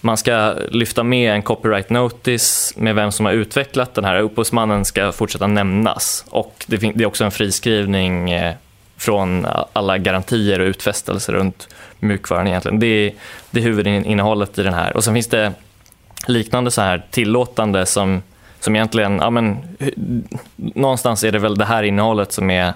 man 0.01 0.17
ska 0.17 0.55
lyfta 0.69 1.03
med 1.03 1.33
en 1.33 1.41
copyright 1.41 1.89
notice 1.89 2.73
med 2.77 2.95
vem 2.95 3.11
som 3.11 3.25
har 3.25 3.33
utvecklat 3.33 3.93
den 3.93 4.05
här. 4.05 4.19
Upphovsmannen 4.19 4.85
ska 4.85 5.11
fortsätta 5.11 5.47
nämnas 5.47 6.25
och 6.29 6.65
det, 6.67 6.77
det 6.77 7.03
är 7.03 7.05
också 7.05 7.23
en 7.23 7.31
friskrivning 7.31 8.31
eh, 8.31 8.55
från 9.01 9.47
alla 9.73 9.97
garantier 9.97 10.59
och 10.59 10.65
utfästelser 10.65 11.33
runt 11.33 11.67
mjukvaran 11.99 12.47
egentligen. 12.47 12.79
Det 12.79 12.87
är, 12.87 13.13
det 13.51 13.59
är 13.59 13.63
huvudinnehållet 13.63 14.59
i 14.59 14.63
den 14.63 14.73
här. 14.73 14.95
Och 14.97 15.03
sen 15.03 15.13
finns 15.13 15.27
det 15.27 15.53
liknande 16.27 16.71
så 16.71 16.81
här 16.81 17.05
tillåtande 17.11 17.85
som, 17.85 18.21
som 18.59 18.75
egentligen, 18.75 19.17
ja 19.17 19.29
men, 19.29 19.57
någonstans 20.55 21.23
är 21.23 21.31
det 21.31 21.39
väl 21.39 21.57
det 21.57 21.65
här 21.65 21.83
innehållet 21.83 22.31
som 22.31 22.49
är 22.49 22.73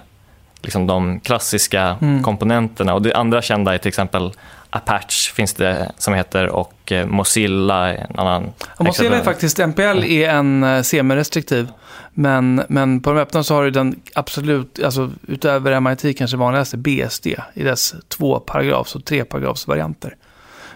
liksom 0.66 0.86
de 0.86 1.20
klassiska 1.20 1.96
mm. 2.00 2.22
komponenterna. 2.22 2.94
Och 2.94 3.02
det 3.02 3.14
andra 3.14 3.42
kända 3.42 3.74
är 3.74 3.78
till 3.78 3.88
exempel 3.88 4.32
Apache 4.70 5.34
finns 5.34 5.54
det 5.54 5.92
som 5.98 6.14
heter 6.14 6.48
och 6.48 6.92
eh, 6.92 7.06
Mozilla 7.06 7.94
en 7.94 8.18
annan. 8.18 8.52
Och 8.66 8.84
Mozilla 8.84 9.16
är 9.16 9.22
faktiskt, 9.22 9.58
MPL 9.58 10.04
är 10.04 10.28
en 10.28 10.64
uh, 10.64 10.82
semi-restriktiv. 10.82 11.68
Men, 12.14 12.62
men 12.68 13.00
på 13.00 13.12
de 13.12 13.18
öppna 13.18 13.42
så 13.42 13.54
har 13.54 13.64
du 13.64 13.70
den 13.70 14.00
absolut, 14.14 14.82
alltså 14.82 15.10
utöver 15.26 15.80
MIT 15.80 16.18
kanske 16.18 16.36
vanligaste, 16.36 16.76
BSD 16.76 17.26
i 17.54 17.62
dess 17.62 17.94
två 18.08 18.40
paragrafs 18.40 18.94
och 18.94 19.04
tre 19.04 19.24
paragrafs 19.24 19.66
varianter. 19.66 20.16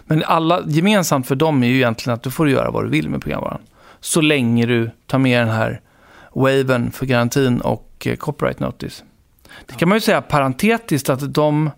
Men 0.03 0.23
alla, 0.23 0.61
gemensamt 0.65 1.27
för 1.27 1.35
dem 1.35 1.63
är 1.63 1.67
ju 1.67 1.75
egentligen 1.75 2.15
att 2.15 2.23
du 2.23 2.31
får 2.31 2.49
göra 2.49 2.71
vad 2.71 2.83
du 2.83 2.89
vill 2.89 3.09
med 3.09 3.21
programvaran. 3.21 3.61
Så 3.99 4.21
länge 4.21 4.65
du 4.65 4.91
tar 5.07 5.19
med 5.19 5.41
den 5.41 5.55
här 5.55 5.81
waven 6.33 6.91
för 6.91 7.05
garantin 7.05 7.61
och 7.61 8.07
eh, 8.07 8.15
copyright 8.15 8.59
notice. 8.59 9.03
Det 9.65 9.75
kan 9.75 9.89
man 9.89 9.95
ju 9.95 10.01
säga 10.01 10.21
parentetiskt 10.21 11.09
att 11.09 11.33
de, 11.33 11.69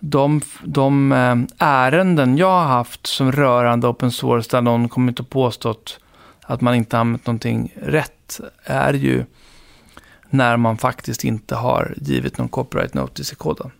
de, 0.00 0.40
de 0.64 1.12
eh, 1.12 1.36
ärenden 1.58 2.36
jag 2.36 2.50
har 2.50 2.66
haft 2.66 3.06
som 3.06 3.32
rörande 3.32 3.88
open 3.88 4.12
source 4.12 4.56
där 4.56 4.60
någon 4.60 4.88
kommit 4.88 5.20
och 5.20 5.30
påstått 5.30 6.00
att 6.42 6.60
man 6.60 6.74
inte 6.74 6.98
använt 6.98 7.26
någonting 7.26 7.74
rätt 7.76 8.40
är 8.64 8.92
ju 8.94 9.24
när 10.30 10.56
man 10.56 10.76
faktiskt 10.76 11.24
inte 11.24 11.54
har 11.54 11.94
givit 11.96 12.38
någon 12.38 12.48
copyright 12.48 12.94
notice 12.94 13.32
i 13.32 13.34
koden. 13.34 13.70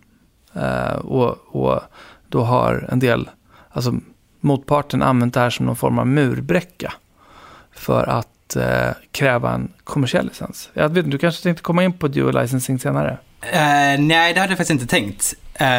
Uh, 0.56 0.94
och, 0.94 1.36
och 1.46 1.80
då 2.28 2.42
har 2.42 2.88
en 2.92 2.98
del 2.98 3.30
alltså 3.70 3.94
motparten 4.40 5.02
använt 5.02 5.34
det 5.34 5.40
här 5.40 5.50
som 5.50 5.66
någon 5.66 5.76
form 5.76 5.98
av 5.98 6.06
murbräcka 6.06 6.92
för 7.72 8.08
att 8.08 8.28
eh, 8.56 8.90
kräva 9.12 9.52
en 9.52 9.72
kommersiell 9.84 10.26
licens. 10.26 10.70
Jag 10.74 10.88
vet, 10.88 11.10
du 11.10 11.18
kanske 11.18 11.42
tänkte 11.42 11.62
komma 11.62 11.84
in 11.84 11.92
på 11.92 12.08
dual 12.08 12.42
licensing 12.42 12.78
senare? 12.78 13.10
Uh, 13.42 14.00
nej, 14.00 14.34
det 14.34 14.40
hade 14.40 14.52
jag 14.52 14.58
faktiskt 14.58 14.70
inte 14.70 14.86
tänkt. 14.86 15.34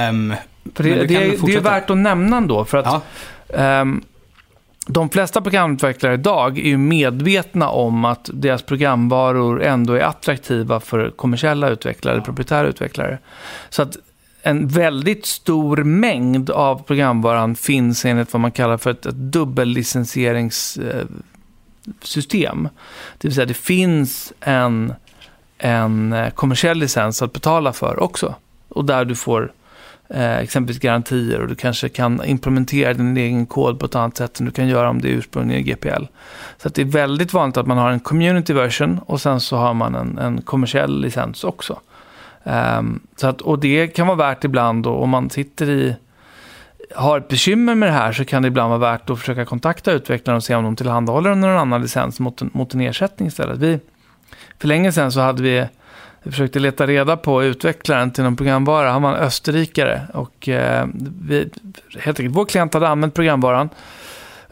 Um, 0.10 0.36
för 0.76 0.84
det, 0.84 0.90
det, 0.96 1.16
är, 1.16 1.46
det 1.46 1.56
är 1.56 1.62
värt 1.62 1.90
att 1.90 1.98
nämna 1.98 2.38
ändå, 2.38 2.66
för 2.66 2.78
att 2.78 3.04
ja. 3.48 3.82
um, 3.82 4.04
de 4.88 5.10
flesta 5.10 5.42
programutvecklare 5.42 6.14
idag 6.14 6.58
är 6.58 6.64
ju 6.64 6.78
medvetna 6.78 7.70
om 7.70 8.06
att 8.06 8.30
deras 8.34 8.62
programvaror 8.62 9.64
ändå 9.64 9.94
är 9.94 10.02
attraktiva 10.02 10.80
för 10.80 11.10
kommersiella 11.10 11.70
utvecklare, 11.70 12.16
ja. 12.16 12.22
proprietära 12.22 12.68
utvecklare. 12.68 13.18
Så 13.70 13.82
att 13.82 13.98
en 14.42 14.68
väldigt 14.68 15.26
stor 15.26 15.78
mängd 15.78 16.50
av 16.50 16.84
programvaran 16.84 17.56
finns 17.56 18.06
enligt 18.06 18.34
vad 18.34 18.40
man 18.40 18.52
kallar 18.52 18.78
för 18.78 18.92
ett, 18.92 19.06
ett 19.06 19.16
system. 22.02 22.70
Det 23.18 23.28
vill 23.28 23.36
säga 23.36 23.46
det 23.46 23.54
finns 23.54 24.34
en, 24.40 24.94
en 25.58 26.14
eh, 26.14 26.30
kommersiell 26.30 26.78
licens 26.78 27.22
att 27.22 27.34
betala 27.34 27.74
för 27.74 28.04
också. 28.04 28.36
Och 28.70 28.86
där 28.86 29.06
du 29.06 29.16
får 29.16 29.52
eh, 30.10 30.38
exempelvis 30.38 30.82
garantier 30.82 31.42
och 31.42 31.48
du 31.48 31.56
kanske 31.56 31.90
kan 31.90 32.26
implementera 32.26 32.94
din 32.94 33.18
egen 33.18 33.46
kod 33.46 33.80
på 33.80 33.86
ett 33.86 33.96
annat 33.96 34.18
sätt 34.18 34.40
än 34.40 34.46
du 34.46 34.52
kan 34.52 34.68
göra 34.68 34.90
om 34.90 35.02
det 35.02 35.08
är 35.08 35.14
ursprungligen 35.14 35.62
i 35.62 35.72
GPL. 35.72 36.04
Så 36.58 36.70
det 36.70 36.82
är 36.82 36.86
väldigt 36.86 37.34
vanligt 37.34 37.58
att 37.58 37.68
man 37.68 37.78
har 37.78 37.92
en 37.92 38.00
community 38.00 38.54
version 38.54 39.00
och 39.06 39.22
sen 39.22 39.40
så 39.40 39.58
har 39.58 39.74
man 39.74 39.96
en, 39.96 40.18
en 40.18 40.42
kommersiell 40.42 41.02
licens 41.02 41.44
också. 41.44 41.80
Um, 42.44 43.00
så 43.16 43.28
att, 43.28 43.42
och 43.42 43.60
det 43.60 43.88
kan 43.88 44.08
vara 44.08 44.18
värt 44.18 44.44
ibland, 44.44 44.84
då, 44.84 44.92
om 44.92 45.10
man 45.10 45.30
sitter 45.30 45.70
i 45.70 45.96
har 46.96 47.18
ett 47.18 47.28
bekymmer 47.28 47.76
med 47.76 47.90
det 47.90 47.94
här 47.94 48.12
så 48.12 48.26
kan 48.26 48.42
det 48.42 48.48
ibland 48.48 48.70
vara 48.70 48.80
värt 48.80 49.10
att 49.10 49.20
försöka 49.20 49.46
kontakta 49.46 49.92
utvecklaren 49.92 50.38
och 50.38 50.44
se 50.44 50.56
om 50.56 50.64
de 50.64 50.76
tillhandahåller 50.76 51.36
någon 51.36 51.58
annan 51.58 51.82
licens 51.82 52.20
mot 52.20 52.42
en, 52.42 52.50
mot 52.54 52.74
en 52.74 52.82
ersättning 52.82 53.28
istället. 53.28 53.58
Vi, 53.58 53.80
för 54.60 54.68
länge 54.68 54.92
sedan 54.92 55.12
så 55.12 55.20
hade 55.20 55.44
vi, 55.44 55.66
vi 56.24 56.32
försökte 56.32 56.60
leta 56.60 56.88
reda 56.88 57.18
på 57.18 57.44
utvecklaren 57.44 58.12
till 58.12 58.24
någon 58.24 58.36
programvara. 58.36 58.92
Han 58.92 59.02
var 59.02 59.10
en 59.10 59.24
österrikare 59.24 60.02
och 60.14 60.50
eh, 60.50 60.88
vi, 61.22 61.50
helt 62.00 62.20
enkelt, 62.20 62.38
vår 62.38 62.46
klient 62.46 62.74
hade 62.74 62.88
använt 62.88 63.14
programvaran 63.14 63.70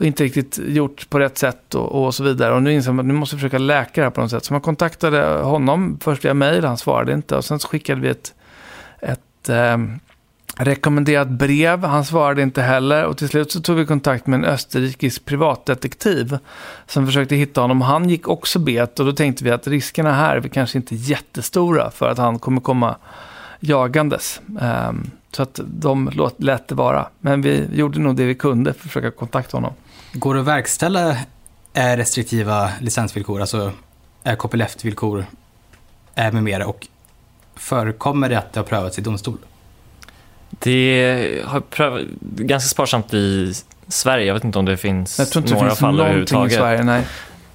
och 0.01 0.05
inte 0.05 0.23
riktigt 0.23 0.59
gjort 0.67 1.09
på 1.09 1.19
rätt 1.19 1.37
sätt 1.37 1.75
och, 1.75 2.05
och 2.05 2.15
så 2.15 2.23
vidare. 2.23 2.53
Och 2.53 2.63
nu 2.63 2.73
inser 2.73 2.91
man 2.91 2.99
att 2.99 3.07
nu 3.07 3.13
måste 3.13 3.35
vi 3.35 3.39
försöka 3.39 3.57
läka 3.57 4.01
det 4.01 4.05
här 4.05 4.11
på 4.11 4.21
något 4.21 4.31
sätt. 4.31 4.45
Så 4.45 4.53
man 4.53 4.61
kontaktade 4.61 5.21
honom 5.43 5.99
först 6.01 6.25
via 6.25 6.33
mail, 6.33 6.65
han 6.65 6.77
svarade 6.77 7.13
inte. 7.13 7.35
Och 7.35 7.45
sen 7.45 7.59
så 7.59 7.67
skickade 7.67 8.01
vi 8.01 8.09
ett, 8.09 8.33
ett 8.99 9.49
eh, 9.49 9.77
rekommenderat 10.65 11.27
brev, 11.27 11.83
han 11.83 12.05
svarade 12.05 12.41
inte 12.41 12.61
heller. 12.61 13.05
Och 13.05 13.17
till 13.17 13.29
slut 13.29 13.51
så 13.51 13.61
tog 13.61 13.77
vi 13.77 13.85
kontakt 13.85 14.27
med 14.27 14.37
en 14.37 14.45
österrikisk 14.45 15.25
privatdetektiv 15.25 16.37
som 16.87 17.05
försökte 17.05 17.35
hitta 17.35 17.61
honom. 17.61 17.81
Han 17.81 18.09
gick 18.09 18.27
också 18.27 18.59
bet 18.59 18.99
och 18.99 19.05
då 19.05 19.11
tänkte 19.11 19.43
vi 19.43 19.51
att 19.51 19.67
riskerna 19.67 20.13
här 20.13 20.37
är 20.37 20.41
kanske 20.41 20.77
inte 20.77 20.95
jättestora 20.95 21.91
för 21.91 22.09
att 22.09 22.17
han 22.17 22.39
kommer 22.39 22.61
komma 22.61 22.95
jagandes. 23.59 24.41
Um, 24.61 25.11
så 25.31 25.43
att 25.43 25.59
de 25.65 26.11
lät 26.37 26.67
det 26.67 26.75
vara. 26.75 27.07
Men 27.19 27.41
vi 27.41 27.67
gjorde 27.73 27.99
nog 27.99 28.15
det 28.15 28.25
vi 28.25 28.35
kunde 28.35 28.73
för 28.73 28.79
att 28.79 28.83
försöka 28.83 29.11
kontakta 29.11 29.57
honom. 29.57 29.73
Går 30.13 30.33
det 30.33 30.41
att 30.41 30.47
verkställa 30.47 31.09
eh, 31.73 31.95
restriktiva 31.97 32.69
licensvillkor, 32.81 33.41
alltså 33.41 33.71
eh, 34.23 34.35
copyleft-villkor 34.35 35.25
eh, 36.15 36.31
med 36.33 36.43
mera? 36.43 36.67
Och 36.67 36.87
förekommer 37.55 38.29
det 38.29 38.37
att 38.37 38.53
det 38.53 38.59
har 38.59 38.65
prövats 38.65 38.99
i 38.99 39.01
domstol? 39.01 39.37
Det 40.59 41.41
har 41.45 41.59
prövat 41.59 42.01
ganska 42.21 42.67
sparsamt 42.67 43.13
i 43.13 43.53
Sverige. 43.87 44.25
Jag 44.25 44.33
vet 44.33 44.43
inte 44.43 44.59
om 44.59 44.65
det 44.65 44.77
finns 44.77 45.35
några 45.35 45.75
fall 45.75 45.99
överhuvudtaget. 45.99 46.01
Jag 46.01 46.01
tror 46.01 46.01
inte 46.01 46.03
det 46.03 46.17
finns 46.17 46.31
någonting 46.31 46.45
i 46.45 46.49
Sverige, 46.49 46.83
nej. 46.83 47.03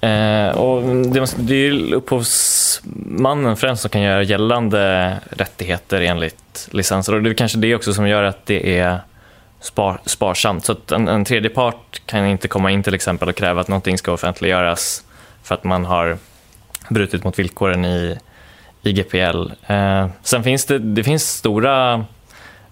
Eh, 0.01 0.49
och 0.49 0.81
det, 1.05 1.35
det 1.37 1.53
är 1.53 1.57
ju 1.57 1.93
upphovsmannen 1.95 3.57
främst 3.57 3.81
som 3.81 3.89
kan 3.89 4.01
göra 4.01 4.23
gällande 4.23 5.13
rättigheter 5.29 6.01
enligt 6.01 6.69
licenser. 6.71 7.15
Och 7.15 7.23
det 7.23 7.29
är 7.29 7.33
kanske 7.33 7.57
det 7.57 7.75
också 7.75 7.93
som 7.93 8.07
gör 8.07 8.23
att 8.23 8.45
det 8.45 8.79
är 8.79 8.99
spar, 9.61 9.99
sparsamt. 10.05 10.65
Så 10.65 10.71
att 10.71 10.91
en, 10.91 11.07
en 11.07 11.25
tredje 11.25 11.49
part 11.49 12.01
kan 12.05 12.25
inte 12.25 12.47
komma 12.47 12.71
in 12.71 12.83
till 12.83 12.93
exempel 12.93 13.29
och 13.29 13.35
kräva 13.35 13.61
att 13.61 13.67
någonting 13.67 13.97
ska 13.97 14.11
offentliggöras 14.11 15.03
för 15.43 15.55
att 15.55 15.63
man 15.63 15.85
har 15.85 16.17
brutit 16.89 17.23
mot 17.23 17.39
villkoren 17.39 17.85
i, 17.85 18.17
i 18.81 18.93
GPL. 18.93 19.51
Eh, 19.67 20.07
sen 20.23 20.43
finns 20.43 20.65
det, 20.65 20.79
det 20.79 21.03
finns 21.03 21.29
stora 21.29 22.05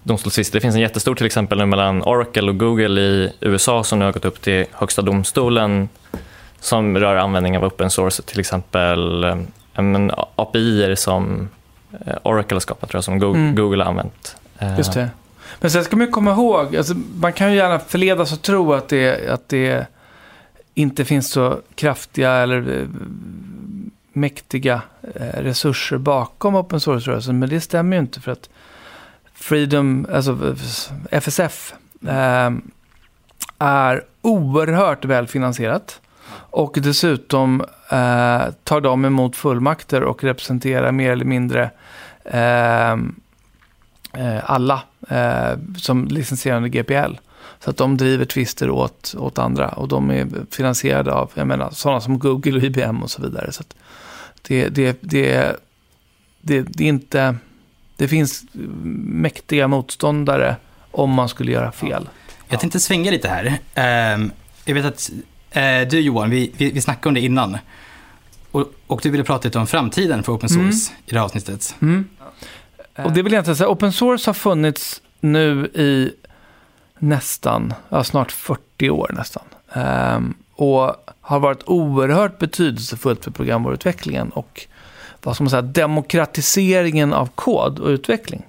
domstolstvister. 0.06 0.56
Det 0.56 0.60
finns 0.60 0.74
en 0.74 0.80
jättestor 0.80 1.14
till 1.14 1.26
exempel 1.26 1.66
mellan 1.66 2.02
Oracle 2.02 2.50
och 2.50 2.58
Google 2.58 3.00
i 3.00 3.32
USA 3.40 3.84
som 3.84 3.98
nu 3.98 4.04
har 4.04 4.12
gått 4.12 4.24
upp 4.24 4.42
till 4.42 4.64
Högsta 4.72 5.02
domstolen 5.02 5.88
som 6.60 6.98
rör 6.98 7.16
användning 7.16 7.56
av 7.56 7.64
open 7.64 7.90
source, 7.90 8.22
till 8.22 8.40
exempel 8.40 9.24
um, 9.74 10.10
API 10.36 10.96
som 10.96 11.48
eh, 12.06 12.16
Oracle 12.22 12.54
har 12.54 12.60
skapat, 12.60 12.90
tror 12.90 12.98
jag, 12.98 13.04
som 13.04 13.18
Google, 13.18 13.40
mm. 13.40 13.54
Google 13.54 13.82
har 13.84 13.90
använt. 13.90 14.36
Eh, 14.58 14.76
Just 14.76 14.92
det. 14.92 15.10
Men 15.60 15.70
sen 15.70 15.84
ska 15.84 15.96
man 15.96 16.10
komma 16.10 16.32
ihåg, 16.32 16.76
alltså, 16.76 16.94
man 17.14 17.32
kan 17.32 17.50
ju 17.50 17.56
gärna 17.56 17.78
förledas 17.78 18.32
att 18.32 18.42
tro 18.42 18.72
att 18.72 18.88
det, 18.88 19.30
att 19.30 19.48
det 19.48 19.86
inte 20.74 21.04
finns 21.04 21.30
så 21.30 21.58
kraftiga 21.74 22.32
eller 22.32 22.86
mäktiga 24.12 24.82
resurser 25.34 25.98
bakom 25.98 26.56
open 26.56 26.80
source-rörelsen, 26.80 27.38
men 27.38 27.48
det 27.48 27.60
stämmer 27.60 27.96
ju 27.96 28.00
inte 28.00 28.20
för 28.20 28.32
att 28.32 28.48
Freedom, 29.36 30.06
alltså 30.12 30.56
FSF, 31.10 31.74
eh, 32.08 32.50
är 33.58 34.04
oerhört 34.22 35.04
välfinansierat. 35.04 36.00
Och 36.50 36.78
dessutom 36.80 37.60
eh, 37.90 38.42
tar 38.64 38.80
de 38.80 39.04
emot 39.04 39.36
fullmakter 39.36 40.02
och 40.02 40.24
representerar 40.24 40.92
mer 40.92 41.12
eller 41.12 41.24
mindre 41.24 41.70
ehm, 42.24 43.14
eh, 44.12 44.50
alla 44.50 44.82
eh, 45.08 45.58
som 45.76 46.04
licensierande 46.04 46.68
GPL. 46.68 47.14
Så 47.60 47.70
att 47.70 47.76
de 47.76 47.96
driver 47.96 48.24
tvister 48.24 48.70
åt, 48.70 49.14
åt 49.18 49.38
andra 49.38 49.68
och 49.68 49.88
de 49.88 50.10
är 50.10 50.26
finansierade 50.50 51.12
av 51.12 51.30
jag 51.34 51.46
menar, 51.46 51.70
sådana 51.70 52.00
som 52.00 52.18
Google 52.18 52.56
och 52.56 52.62
IBM 52.62 53.02
och 53.02 53.10
så 53.10 53.22
vidare. 53.22 53.52
Så 53.52 53.62
det, 54.42 54.68
det, 54.68 54.98
det, 55.00 55.56
det, 56.40 56.62
det 56.62 56.84
är 56.84 56.88
inte... 56.88 57.36
Det 57.96 58.08
finns 58.08 58.44
mäktiga 58.94 59.68
motståndare 59.68 60.56
om 60.90 61.10
man 61.10 61.28
skulle 61.28 61.52
göra 61.52 61.72
fel. 61.72 62.08
Jag 62.48 62.60
tänkte 62.60 62.80
svänga 62.80 63.10
lite 63.10 63.28
här. 63.28 63.58
Ehm, 63.74 64.30
jag 64.64 64.74
vet 64.74 64.84
att 64.84 65.10
Eh, 65.56 65.88
du 65.88 66.00
Johan, 66.00 66.30
vi, 66.30 66.52
vi, 66.56 66.70
vi 66.70 66.80
snackade 66.80 67.08
om 67.08 67.14
det 67.14 67.20
innan. 67.20 67.58
Och, 68.50 68.72
och, 68.86 69.00
du 69.02 69.10
ville 69.10 69.24
prata 69.24 69.48
lite 69.48 69.58
om 69.58 69.66
framtiden 69.66 70.22
för 70.22 70.32
open 70.32 70.48
mm. 70.48 70.72
source 70.72 70.92
mm. 70.92 71.02
i 71.06 71.10
det 71.10 71.18
här 71.18 71.24
avsnittet. 71.24 71.74
Mm. 71.82 72.08
Och 72.96 73.12
det 73.12 73.22
vill 73.22 73.32
jag 73.32 73.40
inte 73.40 73.54
säga, 73.54 73.68
open 73.68 73.92
source 73.92 74.28
har 74.28 74.34
funnits 74.34 75.02
nu 75.20 75.66
i 75.66 76.12
nästan, 76.98 77.74
ja, 77.88 78.04
snart 78.04 78.32
40 78.32 78.90
år 78.90 79.10
nästan. 79.14 79.42
Um, 79.74 80.34
och 80.54 80.96
har 81.20 81.38
varit 81.38 81.62
oerhört 81.66 82.38
betydelsefullt 82.38 83.24
för 83.24 83.30
programvaruutvecklingen 83.30 84.30
och 84.30 84.66
vad 85.26 85.34
ska 85.34 85.44
man 85.44 85.50
säga, 85.50 85.62
demokratiseringen 85.62 87.12
av 87.12 87.26
kod 87.34 87.78
och 87.78 87.88
utveckling. 87.88 88.42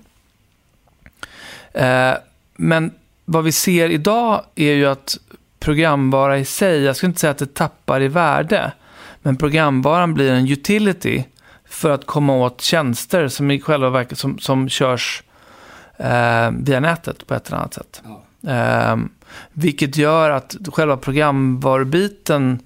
Uh, 1.76 2.13
men 2.56 2.92
vad 3.26 3.44
vi 3.44 3.52
ser 3.52 3.90
idag 3.90 4.44
är 4.56 4.74
ju 4.74 4.86
att 4.86 5.18
programvara 5.60 6.38
i 6.38 6.46
sig, 6.46 6.84
jag 6.84 6.96
skulle 6.96 7.08
inte 7.08 7.20
säga 7.20 7.32
att 7.32 7.38
det 7.38 7.54
tappar 7.54 8.02
i 8.02 8.08
värde, 8.08 8.72
men 9.22 9.38
programvaran 9.38 10.13
blir 10.13 10.32
en 10.32 10.52
utility 10.52 11.24
för 11.70 11.90
att 11.90 12.06
komma 12.06 12.34
åt 12.34 12.62
tjänster 12.62 13.28
som 13.28 13.52
i 13.52 13.60
själva 13.60 13.90
verket 13.90 14.18
som, 14.18 14.40
som 14.40 14.70
körs 14.70 15.24
eh, 15.98 16.52
via 16.52 16.80
nätet 16.80 17.28
på 17.28 17.34
ett 17.34 17.48
eller 17.48 17.58
annat 17.58 17.74
sätt. 17.74 18.02
Ja. 18.42 18.52
Eh, 18.52 18.98
vilket 19.54 19.98
gör 19.98 20.30
att 20.30 20.56
själva 20.74 20.98
programvarubiten 20.98 22.60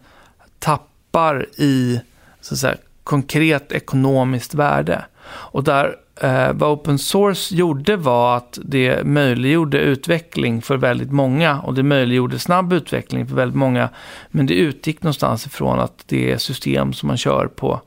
tappar 0.59 1.45
i 1.57 2.01
så 2.41 2.53
att 2.53 2.59
säga, 2.59 2.77
konkret 3.03 3.71
ekonomiskt 3.71 4.53
värde. 4.53 5.05
Och 5.25 5.63
där 5.63 5.95
Eh, 6.23 6.53
vad 6.53 6.69
open 6.71 6.99
source 6.99 7.55
gjorde 7.55 7.95
var 7.95 8.37
att 8.37 8.59
det 8.63 9.03
möjliggjorde 9.03 9.79
utveckling 9.79 10.61
för 10.61 10.77
väldigt 10.77 11.11
många 11.11 11.61
och 11.61 11.73
det 11.73 11.83
möjliggjorde 11.83 12.39
snabb 12.39 12.73
utveckling 12.73 13.27
för 13.27 13.35
väldigt 13.35 13.57
många. 13.57 13.89
Men 14.29 14.45
det 14.45 14.53
utgick 14.53 15.03
någonstans 15.03 15.45
ifrån 15.45 15.79
att 15.79 16.03
det 16.05 16.31
är 16.31 16.37
system 16.37 16.93
som 16.93 17.07
man 17.07 17.17
kör 17.17 17.47
på 17.47 17.81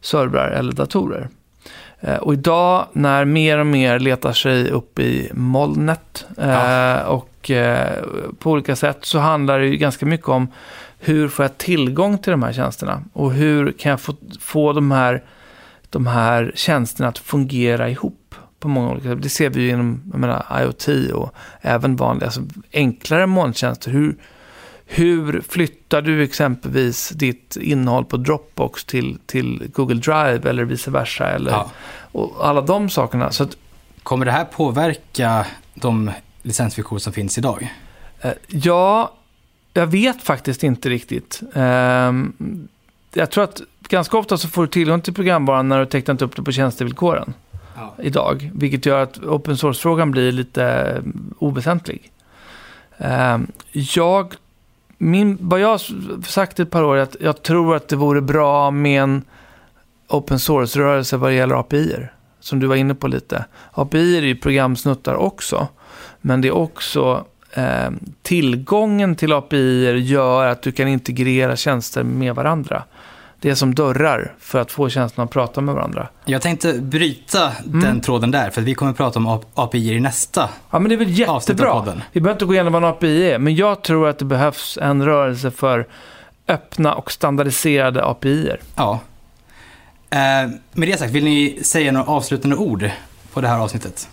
servrar 0.00 0.50
eller 0.50 0.72
datorer. 0.72 1.28
Eh, 2.00 2.16
och 2.16 2.32
idag 2.32 2.86
när 2.92 3.24
mer 3.24 3.58
och 3.58 3.66
mer 3.66 3.98
letar 3.98 4.32
sig 4.32 4.70
upp 4.70 4.98
i 4.98 5.30
molnet 5.34 6.26
eh, 6.38 6.48
ja. 6.48 7.04
och 7.04 7.50
eh, 7.50 8.04
på 8.38 8.50
olika 8.50 8.76
sätt 8.76 8.98
så 9.02 9.18
handlar 9.18 9.58
det 9.58 9.66
ju 9.66 9.76
ganska 9.76 10.06
mycket 10.06 10.28
om 10.28 10.48
hur 11.04 11.28
får 11.28 11.44
jag 11.44 11.58
tillgång 11.58 12.18
till 12.18 12.30
de 12.30 12.42
här 12.42 12.52
tjänsterna 12.52 13.02
och 13.12 13.32
hur 13.32 13.72
kan 13.72 13.90
jag 13.90 14.00
få, 14.00 14.14
få 14.40 14.72
de 14.72 14.90
här 14.90 15.22
de 15.90 16.06
här 16.06 16.52
tjänsterna 16.54 17.08
att 17.08 17.18
fungera 17.18 17.90
ihop 17.90 18.34
på 18.58 18.68
många 18.68 18.90
olika 18.90 19.08
sätt. 19.08 19.22
Det 19.22 19.28
ser 19.28 19.50
vi 19.50 19.62
ju 19.62 19.68
inom 19.68 20.02
menar, 20.04 20.62
IoT 20.62 21.12
och 21.12 21.34
även 21.60 21.96
vanliga, 21.96 22.26
alltså 22.26 22.42
enklare 22.72 23.26
molntjänster. 23.26 23.90
Hur, 23.90 24.16
hur 24.86 25.40
flyttar 25.48 26.02
du 26.02 26.22
exempelvis 26.22 27.08
ditt 27.08 27.56
innehåll 27.56 28.04
på 28.04 28.16
Dropbox 28.16 28.84
till, 28.84 29.18
till 29.26 29.70
Google 29.72 30.00
Drive 30.00 30.50
eller 30.50 30.64
vice 30.64 30.90
versa? 30.90 31.26
Eller, 31.26 31.50
ja. 31.50 31.70
och 32.12 32.48
alla 32.48 32.60
de 32.60 32.90
sakerna. 32.90 33.30
Så 33.30 33.42
att, 33.42 33.56
Kommer 34.04 34.26
det 34.26 34.32
här 34.32 34.44
påverka 34.44 35.46
de 35.74 36.10
licensvillkor 36.42 36.98
som 36.98 37.12
finns 37.12 37.38
idag? 37.38 37.72
Eh, 38.20 38.32
ja, 38.48 39.12
jag 39.74 39.86
vet 39.86 40.22
faktiskt 40.22 40.62
inte 40.62 40.88
riktigt. 40.88 41.42
Um, 41.52 42.68
jag 43.14 43.30
tror 43.30 43.44
att 43.44 43.60
ganska 43.88 44.18
ofta 44.18 44.38
så 44.38 44.48
får 44.48 44.62
du 44.62 44.68
tillgång 44.68 45.00
till 45.00 45.14
programvaran 45.14 45.68
när 45.68 45.80
du 45.80 45.86
tecknat 45.86 46.22
upp 46.22 46.36
det 46.36 46.42
på 46.42 46.52
tjänstevillkoren 46.52 47.34
ja. 47.76 47.94
idag. 47.98 48.50
Vilket 48.54 48.86
gör 48.86 49.02
att 49.02 49.18
open 49.18 49.56
source-frågan 49.56 50.10
blir 50.10 50.32
lite 50.32 50.64
mm, 50.64 51.34
oväsentlig. 51.38 52.10
Ehm, 52.98 53.46
jag, 53.72 54.34
min, 54.98 55.38
vad 55.40 55.60
jag 55.60 55.68
har 55.68 56.22
sagt 56.22 56.60
ett 56.60 56.70
par 56.70 56.82
år 56.82 56.96
är 56.96 57.02
att 57.02 57.16
jag 57.20 57.42
tror 57.42 57.76
att 57.76 57.88
det 57.88 57.96
vore 57.96 58.20
bra 58.20 58.70
med 58.70 59.02
en 59.02 59.22
open 60.08 60.38
source-rörelse 60.38 61.16
vad 61.16 61.30
det 61.30 61.34
gäller 61.34 61.54
API-er. 61.54 62.12
Som 62.40 62.60
du 62.60 62.66
var 62.66 62.76
inne 62.76 62.94
på 62.94 63.08
lite. 63.08 63.44
API 63.72 64.18
är 64.18 64.22
ju 64.22 64.36
programsnuttar 64.36 65.14
också. 65.14 65.68
Men 66.20 66.40
det 66.40 66.48
är 66.48 66.52
också 66.56 67.24
eh, 67.56 67.90
tillgången 68.22 69.16
till 69.16 69.32
API 69.32 69.98
gör 69.98 70.46
att 70.46 70.62
du 70.62 70.72
kan 70.72 70.88
integrera 70.88 71.56
tjänster 71.56 72.02
med 72.02 72.34
varandra 72.34 72.84
det 73.44 73.50
är 73.50 73.54
som 73.54 73.74
dörrar 73.74 74.34
för 74.38 74.60
att 74.60 74.72
få 74.72 74.88
känslan 74.88 75.24
att 75.24 75.30
prata 75.30 75.60
med 75.60 75.74
varandra. 75.74 76.08
Jag 76.24 76.42
tänkte 76.42 76.72
bryta 76.72 77.52
mm. 77.52 77.80
den 77.80 78.00
tråden 78.00 78.30
där, 78.30 78.50
för 78.50 78.62
vi 78.62 78.74
kommer 78.74 78.90
att 78.90 78.96
prata 78.96 79.18
om 79.18 79.40
API 79.54 79.92
i 79.92 80.00
nästa 80.00 80.48
Ja, 80.70 80.78
men 80.78 80.88
det 80.88 80.94
är 80.94 80.96
väl 80.96 81.18
jättebra. 81.18 81.84
Vi 82.12 82.20
behöver 82.20 82.34
inte 82.34 82.44
gå 82.44 82.54
igenom 82.54 82.72
vad 82.72 82.84
en 82.84 82.88
API 82.88 83.30
är, 83.30 83.38
men 83.38 83.54
jag 83.54 83.82
tror 83.82 84.08
att 84.08 84.18
det 84.18 84.24
behövs 84.24 84.78
en 84.82 85.04
rörelse 85.04 85.50
för 85.50 85.86
öppna 86.48 86.94
och 86.94 87.12
standardiserade 87.12 88.04
API. 88.04 88.48
-er. 88.48 88.58
Ja. 88.76 89.00
Eh, 90.10 90.50
med 90.72 90.88
det 90.88 90.98
sagt, 90.98 91.12
vill 91.12 91.24
ni 91.24 91.58
säga 91.62 91.92
några 91.92 92.06
avslutande 92.06 92.56
ord 92.56 92.90
på 93.32 93.40
det 93.40 93.48
här 93.48 93.58
avsnittet? 93.58 94.08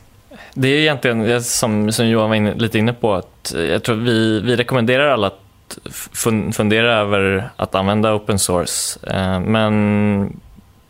Det 0.53 0.67
är 0.67 0.77
egentligen, 0.77 1.25
eh, 1.25 1.39
som, 1.39 1.91
som 1.91 2.07
Johan 2.07 2.29
var 2.29 2.35
inne, 2.35 2.53
lite 2.53 2.79
inne 2.79 2.93
på, 2.93 3.13
att 3.13 3.53
eh, 3.53 3.61
jag 3.61 3.83
tror 3.83 3.95
vi, 3.95 4.39
vi 4.39 4.55
rekommenderar 4.55 5.07
alla 5.07 5.27
att 5.27 5.77
fun 5.91 6.53
fundera 6.53 6.93
över 6.93 7.49
att 7.55 7.75
använda 7.75 8.13
open 8.13 8.39
source. 8.39 8.99
Eh, 9.07 9.39
men, 9.39 10.39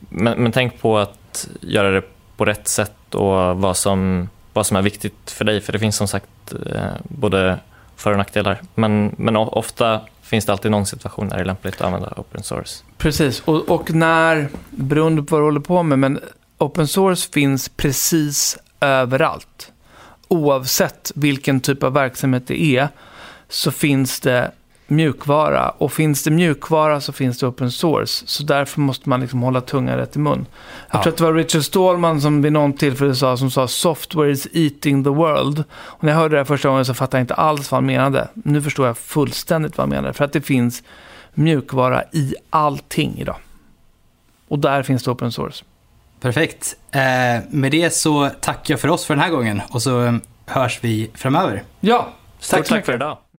men, 0.09 0.43
men 0.43 0.51
tänk 0.51 0.81
på 0.81 0.97
att 0.97 1.47
göra 1.61 1.91
det 1.91 2.03
på 2.37 2.45
rätt 2.45 2.67
sätt 2.67 3.15
och 3.15 3.57
vad 3.57 3.77
som, 3.77 4.29
vad 4.53 4.65
som 4.65 4.77
är 4.77 4.81
viktigt 4.81 5.31
för 5.31 5.45
dig. 5.45 5.61
För 5.61 5.73
det 5.73 5.79
finns 5.79 5.95
som 5.95 6.07
sagt 6.07 6.53
eh, 6.75 6.83
både 7.03 7.59
för 7.95 8.11
och 8.11 8.17
nackdelar. 8.17 8.61
Men, 8.75 9.15
men 9.17 9.35
ofta 9.35 10.01
finns 10.21 10.45
det 10.45 10.51
alltid 10.51 10.71
någon 10.71 10.85
situation 10.85 11.29
där 11.29 11.35
det 11.35 11.41
är 11.41 11.45
lämpligt 11.45 11.75
att 11.75 11.81
använda 11.81 12.13
open 12.17 12.43
source. 12.43 12.83
Precis, 12.97 13.41
och, 13.45 13.69
och 13.69 13.93
när, 13.93 14.47
beroende 14.69 15.23
på 15.23 15.35
vad 15.35 15.41
du 15.41 15.45
håller 15.45 15.59
på 15.59 15.83
med, 15.83 15.99
men 15.99 16.19
open 16.57 16.87
source 16.87 17.29
finns 17.31 17.69
precis 17.69 18.57
överallt. 18.81 19.71
Oavsett 20.27 21.11
vilken 21.15 21.59
typ 21.61 21.83
av 21.83 21.93
verksamhet 21.93 22.47
det 22.47 22.61
är, 22.63 22.87
så 23.49 23.71
finns 23.71 24.19
det 24.19 24.51
mjukvara. 24.87 25.69
Och 25.69 25.93
finns 25.93 26.23
det 26.23 26.31
mjukvara 26.31 27.01
så 27.01 27.11
finns 27.13 27.39
det 27.39 27.47
open 27.47 27.71
source. 27.71 28.23
Så 28.27 28.43
därför 28.43 28.79
måste 28.81 29.09
man 29.09 29.21
liksom 29.21 29.41
hålla 29.41 29.61
tungan 29.61 29.97
rätt 29.97 30.15
i 30.15 30.19
mun. 30.19 30.45
Jag 30.89 30.99
Ja. 30.99 31.03
tror 31.03 31.11
att 31.13 31.17
det 31.17 31.23
var 31.23 31.33
Richard 31.33 31.63
Stallman 31.63 32.21
som 32.21 32.41
vid 32.41 32.53
någon 32.53 32.73
tillfälle 32.73 33.15
sa, 33.15 33.37
som 33.37 33.51
sa 33.51 33.67
software 33.67 34.31
is 34.31 34.47
eating 34.53 35.03
the 35.03 35.09
world. 35.09 35.63
Och 35.73 36.03
när 36.03 36.11
jag 36.11 36.19
hörde 36.19 36.37
det 36.37 36.45
första 36.45 36.69
gången 36.69 36.85
så 36.85 36.93
fattade 36.93 37.17
jag 37.19 37.23
inte 37.23 37.33
alls 37.33 37.71
vad 37.71 37.77
han 37.77 37.85
menade. 37.85 38.27
Nu 38.33 38.61
förstår 38.61 38.87
jag 38.87 38.97
fullständigt 38.97 39.77
vad 39.77 39.83
han 39.83 39.89
menade. 39.89 40.13
För 40.13 40.25
att 40.25 40.33
det 40.33 40.41
finns 40.41 40.83
mjukvara 41.33 42.03
i 42.11 42.35
allting 42.49 43.15
idag. 43.17 43.37
Och 44.47 44.59
där 44.59 44.83
finns 44.83 45.03
det 45.03 45.11
open 45.11 45.31
source. 45.31 45.63
Perfekt. 46.21 46.75
Eh, 46.91 47.01
med 47.49 47.71
det 47.71 47.93
så 47.93 48.29
tackar 48.29 48.73
jag 48.73 48.79
för 48.79 48.87
oss 48.87 49.05
för 49.05 49.13
den 49.15 49.23
här 49.23 49.29
gången 49.29 49.61
och 49.69 49.81
så 49.81 50.19
hörs 50.45 50.79
vi 50.81 51.11
framöver. 51.13 51.63
Ja, 51.79 52.09
Stort 52.39 52.57
tack 52.57 52.67
så 52.67 52.73
tack 52.73 52.85
för 52.85 52.93
idag. 52.93 53.17